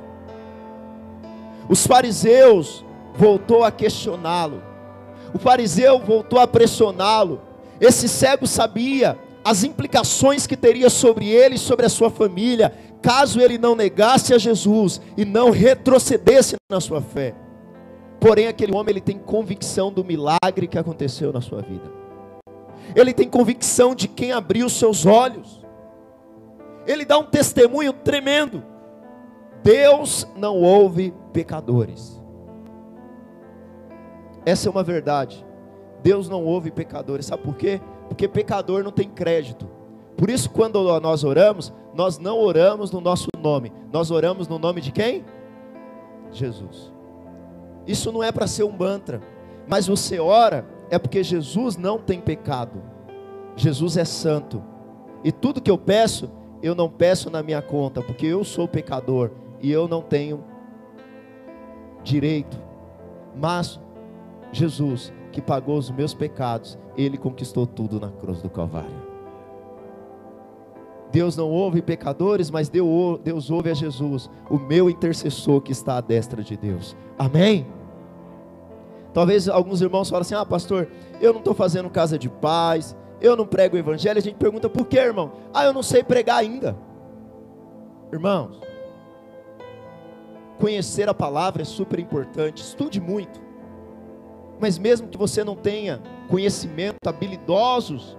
Os 1.71 1.87
fariseus 1.87 2.85
voltou 3.15 3.65
a 3.65 3.71
questioná-lo. 3.71 4.63
O 5.33 5.39
fariseu 5.39 6.01
voltou 6.01 6.39
a 6.39 6.47
pressioná-lo. 6.47 7.41
Esse 7.81 8.07
cego 8.07 8.47
sabia 8.47 9.19
as 9.43 9.65
implicações 9.65 10.47
que 10.47 10.55
teria 10.55 10.91
sobre 10.91 11.31
ele 11.31 11.55
e 11.55 11.59
sobre 11.59 11.87
a 11.87 11.89
sua 11.89 12.11
família, 12.11 12.75
caso 13.01 13.41
ele 13.41 13.57
não 13.57 13.75
negasse 13.75 14.35
a 14.35 14.39
Jesus 14.39 15.01
e 15.17 15.25
não 15.25 15.51
retrocedesse 15.51 16.57
na 16.69 16.79
sua 16.79 17.01
fé. 17.01 17.46
Porém, 18.27 18.49
aquele 18.49 18.75
homem 18.75 18.91
ele 18.91 19.01
tem 19.01 19.17
convicção 19.17 19.93
do 19.93 20.05
milagre 20.05 20.67
que 20.69 20.77
aconteceu 20.77 21.33
na 21.33 21.41
sua 21.41 21.63
vida. 21.63 21.89
Ele 22.93 23.15
tem 23.15 23.29
convicção 23.29 23.95
de 23.95 24.09
quem 24.09 24.33
abriu 24.33 24.69
seus 24.69 25.07
olhos. 25.07 25.65
Ele 26.89 27.05
dá 27.05 27.17
um 27.19 27.25
testemunho 27.25 27.93
tremendo. 27.93 28.65
Deus 29.63 30.27
não 30.37 30.57
ouve 30.57 31.15
pecadores. 31.33 32.21
Essa 34.45 34.69
é 34.69 34.73
uma 34.73 34.83
verdade. 34.83 35.47
Deus 36.03 36.29
não 36.29 36.45
ouve 36.45 36.73
pecadores. 36.73 37.27
Sabe 37.27 37.45
por 37.45 37.55
quê? 37.55 37.81
Porque 38.09 38.27
pecador 38.27 38.83
não 38.83 38.91
tem 38.91 39.09
crédito. 39.09 39.71
Por 40.17 40.31
isso, 40.31 40.51
quando 40.51 40.83
nós 40.99 41.23
oramos, 41.23 41.73
nós 41.95 42.19
não 42.19 42.41
oramos 42.41 42.91
no 42.91 43.01
nosso 43.01 43.29
nome, 43.39 43.73
nós 43.93 44.11
oramos 44.11 44.49
no 44.49 44.59
nome 44.59 44.81
de 44.81 44.91
quem? 44.91 45.25
Jesus. 46.33 46.96
Isso 47.87 48.11
não 48.11 48.23
é 48.23 48.33
para 48.33 48.47
ser 48.47 48.65
um 48.65 48.73
mantra, 48.73 49.21
mas 49.67 49.87
você 49.87 50.19
ora 50.19 50.67
é 50.91 50.99
porque 50.99 51.23
Jesus 51.23 51.77
não 51.77 51.99
tem 51.99 52.21
pecado. 52.21 52.83
Jesus 53.57 53.97
é 53.97 54.05
santo. 54.05 54.63
E 55.25 55.33
tudo 55.33 55.61
que 55.61 55.71
eu 55.71 55.79
peço, 55.79 56.31
eu 56.63 56.75
não 56.75 56.89
peço 56.89 57.31
na 57.31 57.43
minha 57.43 57.63
conta, 57.63 58.03
porque 58.03 58.27
eu 58.27 58.45
sou 58.45 58.69
pecador 58.69 59.31
e 59.61 59.71
eu 59.71 59.89
não 59.89 60.03
tenho 60.03 60.45
direito. 62.03 62.59
Mas 63.35 63.81
Jesus, 64.53 65.13
que 65.33 65.41
pagou 65.41 65.79
os 65.79 65.91
meus 65.91 66.15
pecados, 66.15 66.79
ele 66.97 67.19
conquistou 67.19 67.67
tudo 67.67 67.99
na 68.01 68.11
cruz 68.11 68.41
do 68.41 68.49
Calvário. 68.49 69.07
Deus 71.11 71.37
não 71.37 71.51
ouve 71.51 71.81
pecadores, 71.81 72.51
mas 72.51 72.69
Deus 72.69 73.51
ouve 73.51 73.71
a 73.71 73.75
Jesus, 73.75 74.31
o 74.51 74.59
meu 74.59 74.91
intercessor 74.91 75.61
que 75.61 75.73
está 75.73 75.97
à 75.97 76.01
destra 76.01 76.43
de 76.43 76.57
Deus. 76.57 76.97
Amém? 77.19 77.67
Talvez 79.17 79.49
alguns 79.49 79.81
irmãos 79.81 80.11
falem 80.11 80.21
assim: 80.21 80.35
ah, 80.35 80.45
pastor, 80.45 80.89
eu 81.23 81.33
não 81.33 81.39
estou 81.39 81.55
fazendo 81.55 81.89
casa 81.89 82.19
de 82.19 82.29
paz, 82.29 82.95
eu 83.19 83.35
não 83.35 83.47
prego 83.47 83.75
o 83.75 83.79
evangelho. 83.79 84.19
A 84.19 84.23
gente 84.23 84.37
pergunta 84.37 84.69
por 84.69 84.85
quê, 84.85 84.99
irmão? 84.99 85.33
Ah, 85.55 85.65
eu 85.65 85.73
não 85.73 85.83
sei 85.83 86.05
pregar 86.05 86.37
ainda. 86.37 86.77
Irmãos, 88.13 88.61
conhecer 90.61 91.09
a 91.09 91.15
palavra 91.15 91.63
é 91.63 91.65
super 91.65 91.99
importante, 91.99 92.63
estude 92.63 93.01
muito. 93.01 93.41
Mas 94.61 94.77
mesmo 94.77 95.09
que 95.09 95.17
você 95.17 95.43
não 95.43 95.57
tenha 95.57 96.03
conhecimento, 96.29 96.99
habilidosos, 97.07 98.19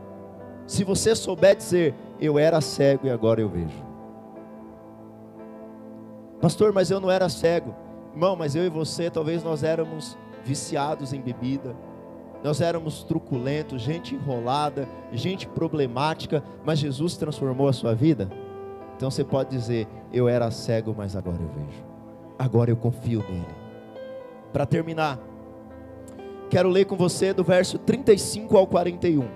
se 0.66 0.84
você 0.84 1.16
souber 1.16 1.56
dizer, 1.56 1.94
eu 2.20 2.40
era 2.40 2.60
cego 2.60 3.06
e 3.06 3.12
agora 3.12 3.40
eu 3.40 3.50
vejo. 3.50 3.86
Pastor, 6.42 6.74
mas 6.74 6.90
eu 6.90 7.00
não 7.00 7.12
era 7.12 7.30
cego. 7.30 7.76
Irmão, 8.14 8.36
mas 8.36 8.56
eu 8.56 8.66
e 8.66 8.70
você, 8.70 9.12
talvez 9.12 9.44
nós 9.44 9.62
éramos 9.62 10.18
viciados 10.48 11.14
em 11.14 11.22
bebida, 11.22 11.76
nós 12.44 12.62
éramos 12.62 13.04
truculentos, 13.04 13.82
gente 13.82 14.16
enrolada, 14.16 14.88
gente 15.12 15.48
problemática, 15.48 16.44
mas 16.64 16.80
Jesus 16.80 17.18
transformou 17.18 17.68
a 17.68 17.74
sua 17.74 17.94
vida. 17.94 18.30
Então 18.96 19.12
você 19.12 19.24
pode 19.24 19.50
dizer: 19.50 19.88
Eu 20.14 20.30
era 20.30 20.50
cego, 20.52 20.94
mas 20.96 21.16
agora 21.16 21.42
eu 21.42 21.50
vejo, 21.50 21.84
agora 22.40 22.70
eu 22.70 22.78
confio 22.78 23.24
nele. 23.28 23.56
Para 24.54 24.66
terminar, 24.66 25.20
Quero 26.50 26.70
ler 26.70 26.86
com 26.86 26.96
você 26.96 27.34
do 27.34 27.44
verso 27.44 27.78
35 27.78 28.58
ao 28.58 28.66
41. 28.66 29.28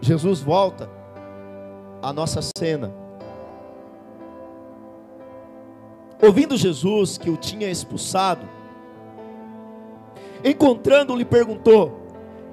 Jesus 0.00 0.40
volta 0.40 0.90
à 2.02 2.12
nossa 2.12 2.40
cena. 2.58 2.92
Ouvindo 6.22 6.56
Jesus 6.56 7.18
que 7.18 7.28
o 7.28 7.36
tinha 7.36 7.68
expulsado, 7.68 8.48
encontrando-lhe 10.44 11.24
perguntou: 11.24 12.00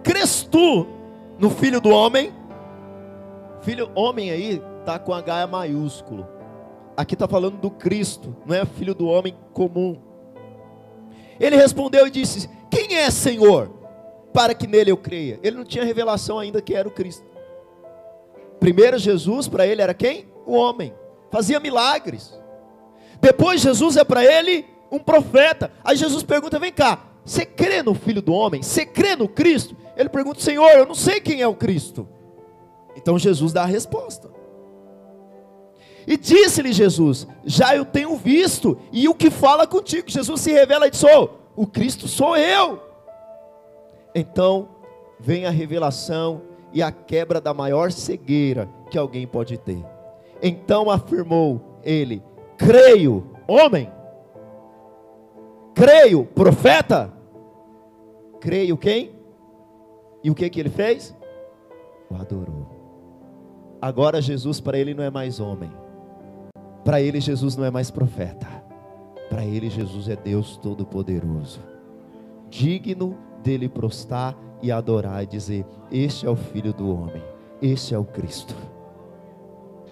Cres 0.01 0.41
tu 0.41 0.88
no 1.38 1.51
filho 1.51 1.80
do 1.80 1.89
homem? 1.89 2.34
Filho, 3.61 3.91
homem 3.93 4.32
aí, 4.32 4.59
está 4.80 4.97
com 4.97 5.13
H 5.13 5.45
maiúsculo. 5.45 6.28
Aqui 6.97 7.13
está 7.13 7.28
falando 7.28 7.57
do 7.57 7.70
Cristo, 7.70 8.36
não 8.43 8.55
é 8.55 8.65
filho 8.65 8.95
do 8.95 9.05
homem 9.05 9.38
comum. 9.53 9.97
Ele 11.39 11.55
respondeu 11.55 12.07
e 12.07 12.11
disse: 12.11 12.49
Quem 12.72 12.95
é 12.95 13.11
Senhor? 13.11 13.70
Para 14.34 14.55
que 14.55 14.65
nele 14.65 14.89
eu 14.89 14.97
creia. 14.97 15.39
Ele 15.43 15.57
não 15.57 15.63
tinha 15.63 15.84
revelação 15.84 16.39
ainda 16.39 16.59
que 16.59 16.74
era 16.74 16.88
o 16.88 16.91
Cristo. 16.91 17.26
Primeiro, 18.59 18.97
Jesus 18.97 19.47
para 19.47 19.67
ele 19.67 19.82
era 19.82 19.93
quem? 19.93 20.28
O 20.45 20.53
homem. 20.53 20.91
Fazia 21.30 21.59
milagres. 21.59 22.39
Depois, 23.22 23.61
Jesus 23.61 23.97
é 23.97 24.03
para 24.03 24.24
ele 24.24 24.65
um 24.91 24.99
profeta. 24.99 25.72
Aí 25.84 25.95
Jesus 25.95 26.24
pergunta: 26.24 26.59
Vem 26.59 26.72
cá, 26.72 26.99
você 27.24 27.45
crê 27.45 27.84
no 27.84 27.93
Filho 27.93 28.22
do 28.22 28.34
Homem? 28.34 28.61
Você 28.61 28.86
crê 28.86 29.15
no 29.15 29.28
Cristo? 29.28 29.76
Ele 29.95 30.09
pergunta: 30.09 30.39
Senhor, 30.39 30.70
eu 30.72 30.86
não 30.86 30.95
sei 30.95 31.20
quem 31.20 31.41
é 31.41 31.47
o 31.47 31.55
Cristo. 31.55 32.07
Então 32.95 33.17
Jesus 33.20 33.53
dá 33.53 33.63
a 33.63 33.67
resposta. 33.67 34.30
E 36.07 36.17
disse-lhe 36.17 36.74
Jesus: 36.74 37.28
Já 37.45 37.76
eu 37.76 37.86
tenho 37.86 38.15
visto, 38.15 38.78
e 38.91 39.07
o 39.07 39.13
que 39.13 39.30
fala 39.30 39.67
contigo? 39.67 40.09
Jesus 40.09 40.41
se 40.41 40.51
revela 40.51 40.88
e 40.88 40.91
diz: 40.91 41.03
oh, 41.03 41.30
O 41.55 41.67
Cristo 41.67 42.07
sou 42.07 42.36
eu. 42.36 42.82
Então 44.15 44.70
vem 45.20 45.45
a 45.45 45.51
revelação 45.51 46.41
e 46.74 46.82
a 46.82 46.91
quebra 46.91 47.39
da 47.39 47.53
maior 47.53 47.91
cegueira 47.91 48.70
que 48.89 48.97
alguém 48.97 49.28
pode 49.28 49.57
ter. 49.57 49.86
Então 50.41 50.89
afirmou 50.89 51.80
ele: 51.84 52.24
Creio, 52.60 53.24
homem. 53.47 53.89
Creio, 55.74 56.26
profeta. 56.26 57.12
Creio 58.41 58.78
quem? 58.78 59.16
E 60.22 60.30
o 60.30 60.36
que 60.36 60.49
que 60.49 60.60
ele 60.60 60.70
fez? 60.70 61.16
O 62.12 62.16
adorou. 62.16 62.68
Agora 63.82 64.22
Jesus 64.22 64.60
para 64.60 64.78
ele 64.78 64.93
não 64.93 65.03
é 65.03 65.10
mais 65.10 65.39
homem. 65.39 65.72
Para 66.84 67.01
ele, 67.01 67.22
Jesus 67.22 67.55
não 67.55 67.64
é 67.64 67.72
mais 67.72 67.89
profeta. 67.89 68.47
Para 69.30 69.45
ele, 69.45 69.70
Jesus 69.70 70.10
é 70.10 70.16
Deus 70.16 70.57
Todo-Poderoso. 70.57 71.62
Digno 72.49 73.18
dele 73.41 73.70
prostrar 73.70 74.36
e 74.62 74.72
adorar 74.72 75.24
e 75.24 75.28
dizer: 75.28 75.66
Este 75.91 76.26
é 76.26 76.30
o 76.30 76.36
Filho 76.36 76.74
do 76.74 76.93
Homem, 76.93 77.24
este 77.62 77.93
é 77.93 77.97
o 77.97 78.03
Cristo. 78.03 78.55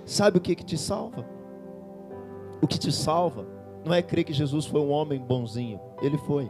Sabe 0.05 0.37
o 0.37 0.41
que, 0.41 0.55
que 0.55 0.65
te 0.65 0.77
salva? 0.77 1.36
O 2.61 2.67
que 2.67 2.79
te 2.79 2.91
salva 2.91 3.45
não 3.85 3.93
é 3.93 4.01
crer 4.01 4.23
que 4.23 4.33
Jesus 4.33 4.65
foi 4.65 4.81
um 4.81 4.89
homem 4.89 5.19
bonzinho, 5.19 5.79
ele 6.01 6.17
foi. 6.17 6.49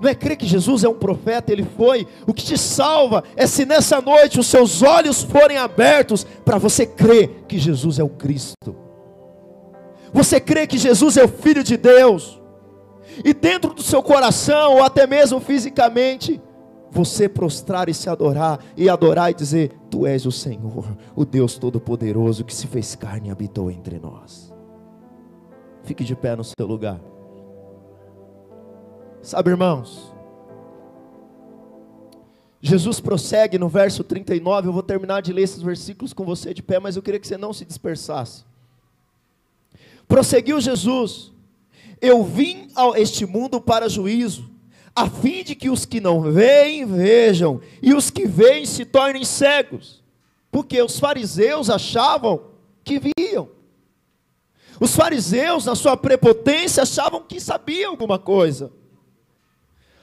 Não 0.00 0.08
é 0.08 0.14
crer 0.14 0.36
que 0.36 0.46
Jesus 0.46 0.84
é 0.84 0.88
um 0.88 0.94
profeta, 0.94 1.52
ele 1.52 1.64
foi. 1.76 2.06
O 2.26 2.34
que 2.34 2.44
te 2.44 2.58
salva 2.58 3.22
é 3.36 3.46
se 3.46 3.64
nessa 3.64 4.00
noite 4.00 4.40
os 4.40 4.46
seus 4.46 4.82
olhos 4.82 5.22
forem 5.22 5.56
abertos 5.56 6.24
para 6.44 6.58
você 6.58 6.84
crer 6.84 7.44
que 7.48 7.58
Jesus 7.58 7.98
é 7.98 8.04
o 8.04 8.08
Cristo. 8.08 8.76
Você 10.12 10.40
crê 10.40 10.66
que 10.66 10.78
Jesus 10.78 11.16
é 11.16 11.24
o 11.24 11.28
Filho 11.28 11.62
de 11.62 11.76
Deus? 11.76 12.40
e 13.24 13.32
dentro 13.32 13.72
do 13.72 13.82
seu 13.82 14.02
coração, 14.02 14.74
ou 14.74 14.82
até 14.82 15.06
mesmo 15.06 15.40
fisicamente, 15.40 16.40
você 16.90 17.28
prostrar 17.28 17.88
e 17.88 17.94
se 17.94 18.08
adorar, 18.08 18.60
e 18.76 18.88
adorar 18.88 19.30
e 19.30 19.34
dizer: 19.34 19.72
Tu 19.90 20.06
és 20.06 20.26
o 20.26 20.32
Senhor, 20.32 20.96
o 21.14 21.24
Deus 21.24 21.58
Todo-Poderoso 21.58 22.44
que 22.44 22.54
se 22.54 22.66
fez 22.66 22.94
carne 22.94 23.28
e 23.28 23.30
habitou 23.30 23.70
entre 23.70 23.98
nós. 23.98 24.54
Fique 25.86 26.02
de 26.02 26.16
pé 26.16 26.34
no 26.34 26.42
seu 26.42 26.66
lugar. 26.66 27.00
Sabe, 29.22 29.50
irmãos, 29.50 30.12
Jesus 32.60 32.98
prossegue 32.98 33.56
no 33.56 33.68
verso 33.68 34.02
39. 34.02 34.68
Eu 34.68 34.72
vou 34.72 34.82
terminar 34.82 35.22
de 35.22 35.32
ler 35.32 35.42
esses 35.42 35.62
versículos 35.62 36.12
com 36.12 36.24
você 36.24 36.52
de 36.52 36.60
pé, 36.60 36.80
mas 36.80 36.96
eu 36.96 37.02
queria 37.02 37.20
que 37.20 37.26
você 37.28 37.38
não 37.38 37.52
se 37.52 37.64
dispersasse. 37.64 38.44
Prosseguiu 40.08 40.60
Jesus: 40.60 41.32
Eu 42.00 42.24
vim 42.24 42.68
a 42.74 42.98
este 42.98 43.24
mundo 43.24 43.60
para 43.60 43.88
juízo, 43.88 44.50
a 44.94 45.08
fim 45.08 45.44
de 45.44 45.54
que 45.54 45.70
os 45.70 45.84
que 45.84 46.00
não 46.00 46.20
veem 46.20 46.84
vejam, 46.84 47.60
e 47.80 47.94
os 47.94 48.10
que 48.10 48.26
veem 48.26 48.66
se 48.66 48.84
tornem 48.84 49.24
cegos. 49.24 50.02
Porque 50.50 50.82
os 50.82 50.98
fariseus 50.98 51.70
achavam 51.70 52.40
que 52.82 53.00
viam. 53.16 53.55
Os 54.80 54.94
fariseus, 54.94 55.64
na 55.64 55.74
sua 55.74 55.96
prepotência, 55.96 56.82
achavam 56.82 57.22
que 57.22 57.40
sabiam 57.40 57.92
alguma 57.92 58.18
coisa. 58.18 58.72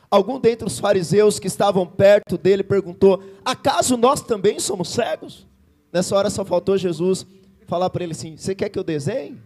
Algum 0.09 0.39
dentre 0.39 0.67
os 0.67 0.79
fariseus 0.79 1.39
que 1.39 1.47
estavam 1.47 1.87
perto 1.87 2.37
dele 2.37 2.63
perguntou: 2.63 3.23
Acaso 3.43 3.97
nós 3.97 4.21
também 4.21 4.59
somos 4.59 4.89
cegos? 4.89 5.47
Nessa 5.91 6.15
hora 6.15 6.29
só 6.29 6.45
faltou 6.45 6.77
Jesus 6.77 7.25
falar 7.65 7.89
para 7.89 8.03
ele 8.03 8.13
assim: 8.13 8.37
Você 8.37 8.53
quer 8.53 8.69
que 8.69 8.77
eu 8.77 8.83
desenhe? 8.83 9.41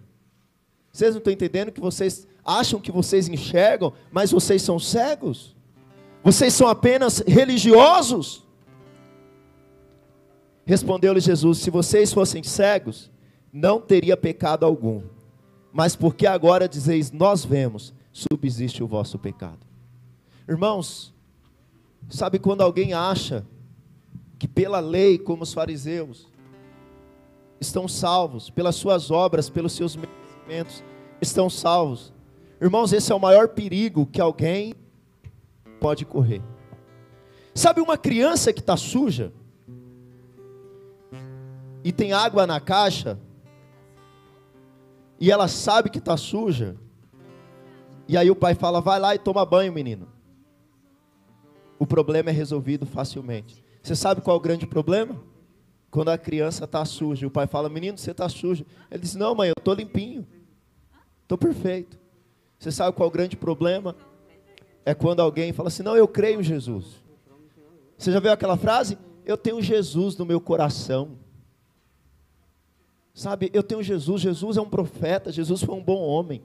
Vocês 0.92 1.12
não 1.12 1.20
estão 1.20 1.32
entendendo 1.32 1.72
que 1.72 1.80
vocês 1.80 2.28
acham 2.44 2.80
que 2.80 2.92
vocês 2.92 3.28
enxergam, 3.28 3.94
mas 4.12 4.32
vocês 4.32 4.62
são 4.62 4.80
cegos? 4.80 5.56
Vocês 6.24 6.54
são 6.54 6.68
apenas 6.68 7.20
religiosos? 7.26 8.44
Respondeu-lhe 10.66 11.22
Jesus: 11.22 11.60
Se 11.60 11.70
vocês 11.70 12.12
fossem 12.12 12.44
cegos, 12.44 13.10
não 13.54 13.80
teria 13.80 14.18
pecado 14.18 14.66
algum. 14.66 15.02
Mas 15.78 15.96
porque 15.96 16.26
agora 16.26 16.68
dizeis, 16.68 17.12
nós 17.12 17.46
vemos, 17.46 17.94
subsiste 18.12 18.82
o 18.82 18.88
vosso 18.88 19.20
pecado. 19.20 19.60
Irmãos, 20.50 21.14
sabe 22.10 22.40
quando 22.40 22.62
alguém 22.62 22.94
acha 22.94 23.46
que 24.40 24.48
pela 24.48 24.80
lei, 24.80 25.20
como 25.20 25.44
os 25.44 25.54
fariseus, 25.54 26.28
estão 27.62 27.88
salvos, 27.88 28.50
pelas 28.50 28.74
suas 28.74 29.12
obras, 29.12 29.52
pelos 29.52 29.74
seus 29.74 29.96
merecimentos, 29.96 30.84
estão 31.22 31.48
salvos. 31.48 32.12
Irmãos, 32.60 32.92
esse 32.92 33.12
é 33.12 33.16
o 33.16 33.20
maior 33.20 33.50
perigo 33.50 34.08
que 34.08 34.20
alguém 34.20 34.74
pode 35.80 36.06
correr. 36.06 36.42
Sabe 37.54 37.82
uma 37.82 38.00
criança 38.00 38.52
que 38.52 38.62
está 38.62 38.76
suja 38.76 39.32
e 41.84 41.92
tem 41.92 42.14
água 42.14 42.48
na 42.48 42.60
caixa 42.60 43.20
e 45.20 45.32
ela 45.32 45.47
sabe 45.47 45.89
que 45.89 45.99
está 45.99 46.15
suja 46.15 46.76
e 48.07 48.15
aí 48.15 48.30
o 48.32 48.36
pai 48.36 48.55
fala: 48.55 48.80
vai 48.80 48.99
lá 48.99 49.13
e 49.15 49.20
toma 49.20 49.45
banho, 49.45 49.74
menino. 49.74 50.07
O 51.80 51.86
problema 51.86 52.30
é 52.30 52.34
resolvido 52.34 52.86
facilmente. 52.86 53.63
Você 53.84 53.95
sabe 53.95 54.22
qual 54.22 54.36
é 54.36 54.39
o 54.39 54.41
grande 54.41 54.65
problema? 54.65 55.15
Quando 55.91 56.09
a 56.09 56.18
criança 56.18 56.65
está 56.65 56.84
suja, 56.86 57.28
o 57.28 57.32
pai 57.32 57.47
fala: 57.47 57.70
menino, 57.70 57.97
você 57.97 58.11
está 58.11 58.30
sujo. 58.30 58.65
Ele 58.89 59.01
diz: 59.01 59.15
não, 59.15 59.36
mãe, 59.36 59.49
eu 59.49 59.55
estou 59.57 59.74
limpinho, 59.74 60.26
estou 61.24 61.38
perfeito. 61.38 61.99
Você 62.57 62.72
sabe 62.72 62.95
qual 62.95 63.07
é 63.07 63.09
o 63.09 63.13
grande 63.13 63.36
problema? 63.36 63.95
é 64.88 64.93
quando 64.93 65.20
alguém 65.20 65.51
fala 65.51 65.68
assim: 65.68 65.84
Não, 65.84 65.97
eu 65.97 66.07
creio 66.07 66.39
em 66.39 66.43
Jesus. 66.43 67.03
Você 67.97 68.09
já 68.09 68.22
viu 68.22 68.32
aquela 68.32 68.55
frase? 68.55 68.97
Eu 69.26 69.36
tenho 69.36 69.61
Jesus 69.61 70.15
no 70.15 70.26
meu 70.26 70.39
coração. 70.39 71.18
Sabe, 73.18 73.49
eu 73.51 73.63
tenho 73.63 73.82
Jesus. 73.82 74.22
Jesus 74.22 74.57
é 74.57 74.61
um 74.61 74.70
profeta. 74.70 75.32
Jesus 75.32 75.63
foi 75.63 75.74
um 75.74 75.84
bom 75.84 75.99
homem. 75.99 76.39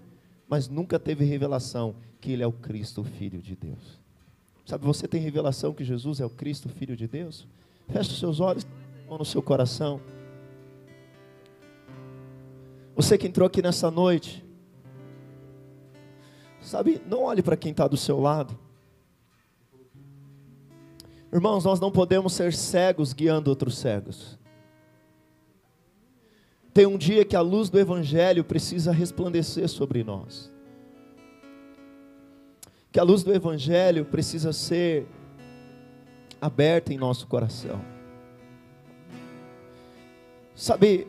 Mas 0.48 0.68
nunca 0.68 0.98
teve 0.98 1.22
revelação 1.22 1.94
que 2.18 2.32
ele 2.32 2.42
é 2.42 2.46
o 2.46 2.52
Cristo, 2.52 3.02
o 3.02 3.04
Filho 3.04 3.42
de 3.42 3.54
Deus. 3.54 4.00
Sabe, 4.64 4.86
você 4.86 5.06
tem 5.06 5.20
revelação 5.20 5.74
que 5.74 5.84
Jesus 5.84 6.18
é 6.18 6.24
o 6.24 6.30
Cristo, 6.30 6.66
o 6.66 6.68
Filho 6.70 6.96
de 6.96 7.06
Deus? 7.06 7.46
Feche 7.88 8.12
os 8.12 8.18
seus 8.18 8.40
olhos 8.40 8.66
ou 9.06 9.18
no 9.18 9.24
seu 9.24 9.42
coração. 9.42 10.00
Você 12.96 13.18
que 13.18 13.26
entrou 13.26 13.46
aqui 13.46 13.60
nessa 13.60 13.90
noite, 13.90 14.42
Sabe, 16.62 17.02
não 17.06 17.24
olhe 17.24 17.42
para 17.42 17.56
quem 17.56 17.72
está 17.72 17.88
do 17.88 17.96
seu 17.96 18.18
lado. 18.20 18.56
Irmãos, 21.30 21.64
nós 21.64 21.80
não 21.80 21.90
podemos 21.90 22.32
ser 22.32 22.54
cegos 22.54 23.12
guiando 23.12 23.50
outros 23.50 23.76
cegos. 23.76 24.38
Tem 26.72 26.86
um 26.86 26.96
dia 26.96 27.24
que 27.24 27.36
a 27.36 27.40
luz 27.40 27.68
do 27.68 27.78
Evangelho 27.78 28.42
precisa 28.42 28.92
resplandecer 28.92 29.68
sobre 29.68 30.02
nós. 30.02 30.50
Que 32.90 32.98
a 32.98 33.02
luz 33.02 33.22
do 33.22 33.32
Evangelho 33.32 34.04
precisa 34.04 34.52
ser 34.52 35.06
aberta 36.40 36.92
em 36.92 36.96
nosso 36.96 37.26
coração. 37.26 37.80
Sabe, 40.54 41.06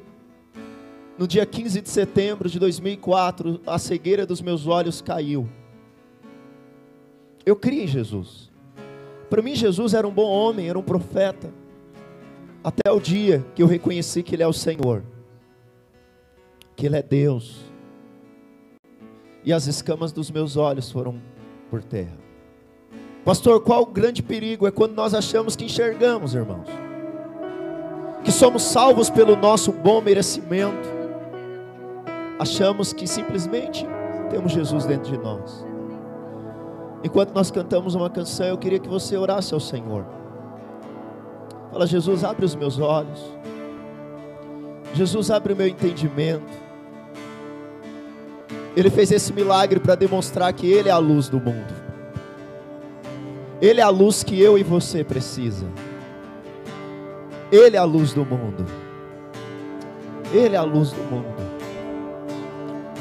no 1.18 1.28
dia 1.28 1.45
15 1.45 1.82
de 1.82 1.89
setembro 1.89 2.49
de 2.49 2.59
2004, 2.59 3.61
a 3.66 3.80
cegueira 3.80 4.26
dos 4.26 4.41
meus 4.41 4.68
olhos 4.68 5.01
caiu. 5.01 5.49
Eu 7.45 7.55
criei 7.55 7.84
em 7.84 7.88
Jesus. 7.88 8.51
Para 9.30 9.41
mim, 9.41 9.55
Jesus 9.55 9.93
era 9.93 10.07
um 10.07 10.14
bom 10.14 10.30
homem, 10.30 10.70
era 10.70 10.78
um 10.78 10.84
profeta. 10.84 11.53
Até 12.64 12.91
o 12.91 12.99
dia 12.99 13.45
que 13.55 13.64
eu 13.64 13.68
reconheci 13.68 14.24
que 14.24 14.36
Ele 14.36 14.43
é 14.43 14.47
o 14.47 14.53
Senhor, 14.53 15.03
que 16.76 16.86
Ele 16.86 16.98
é 16.98 17.02
Deus. 17.02 17.62
E 19.44 19.52
as 19.52 19.68
escamas 19.68 20.12
dos 20.12 20.32
meus 20.32 20.56
olhos 20.58 20.92
foram 20.92 21.22
por 21.70 21.84
terra. 21.84 22.18
Pastor, 23.26 23.62
qual 23.62 23.84
o 23.84 23.86
grande 23.86 24.22
perigo? 24.22 24.68
É 24.68 24.72
quando 24.72 24.94
nós 24.94 25.14
achamos 25.14 25.56
que 25.56 25.66
enxergamos, 25.66 26.34
irmãos. 26.34 26.68
Que 28.24 28.32
somos 28.32 28.64
salvos 28.64 29.10
pelo 29.10 29.36
nosso 29.36 29.72
bom 29.72 30.02
merecimento 30.02 31.04
achamos 32.44 32.94
que 32.94 33.08
simplesmente 33.08 33.86
temos 34.30 34.52
Jesus 34.52 34.86
dentro 34.86 35.12
de 35.12 35.18
nós. 35.18 35.66
Enquanto 37.04 37.34
nós 37.34 37.52
cantamos 37.52 37.96
uma 37.96 38.10
canção, 38.10 38.46
eu 38.46 38.58
queria 38.58 38.80
que 38.80 38.88
você 38.88 39.18
orasse 39.18 39.54
ao 39.54 39.60
Senhor. 39.60 40.06
Fala, 41.72 41.88
Jesus, 41.88 42.24
abre 42.24 42.46
os 42.46 42.56
meus 42.56 42.80
olhos. 42.80 43.20
Jesus, 44.94 45.32
abre 45.32 45.54
o 45.54 45.56
meu 45.56 45.68
entendimento. 45.68 46.62
Ele 48.76 48.90
fez 48.90 49.12
esse 49.12 49.32
milagre 49.32 49.80
para 49.80 49.96
demonstrar 49.96 50.52
que 50.54 50.68
Ele 50.68 50.90
é 50.90 50.92
a 50.92 50.98
luz 50.98 51.30
do 51.30 51.40
mundo. 51.40 51.74
Ele 53.62 53.80
é 53.80 53.84
a 53.84 53.90
luz 53.90 54.24
que 54.24 54.40
eu 54.42 54.58
e 54.58 54.64
você 54.64 55.04
precisa. 55.04 55.66
Ele 57.52 57.78
é 57.78 57.80
a 57.80 57.84
luz 57.84 58.14
do 58.14 58.26
mundo. 58.26 58.66
Ele 60.34 60.56
é 60.56 60.58
a 60.58 60.64
luz 60.64 60.92
do 60.92 61.02
mundo. 61.04 61.36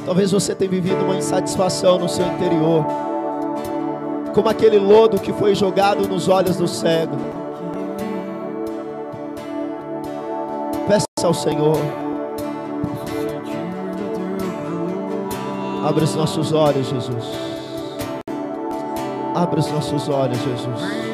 Talvez 0.04 0.30
você 0.30 0.54
tenha 0.54 0.70
vivido 0.70 1.02
uma 1.04 1.16
insatisfação 1.16 1.98
no 1.98 2.08
seu 2.08 2.26
interior, 2.26 2.84
como 4.34 4.48
aquele 4.48 4.78
lodo 4.78 5.18
que 5.18 5.32
foi 5.32 5.54
jogado 5.54 6.06
nos 6.06 6.28
olhos 6.28 6.56
do 6.56 6.68
cego. 6.68 7.16
Peça 10.86 11.06
ao 11.24 11.32
Senhor. 11.32 12.11
Abre 15.84 16.04
os 16.04 16.14
nossos 16.14 16.52
olhos, 16.52 16.86
Jesus. 16.86 17.24
Abre 19.34 19.58
os 19.58 19.70
nossos 19.72 20.08
olhos, 20.08 20.38
Jesus. 20.38 21.11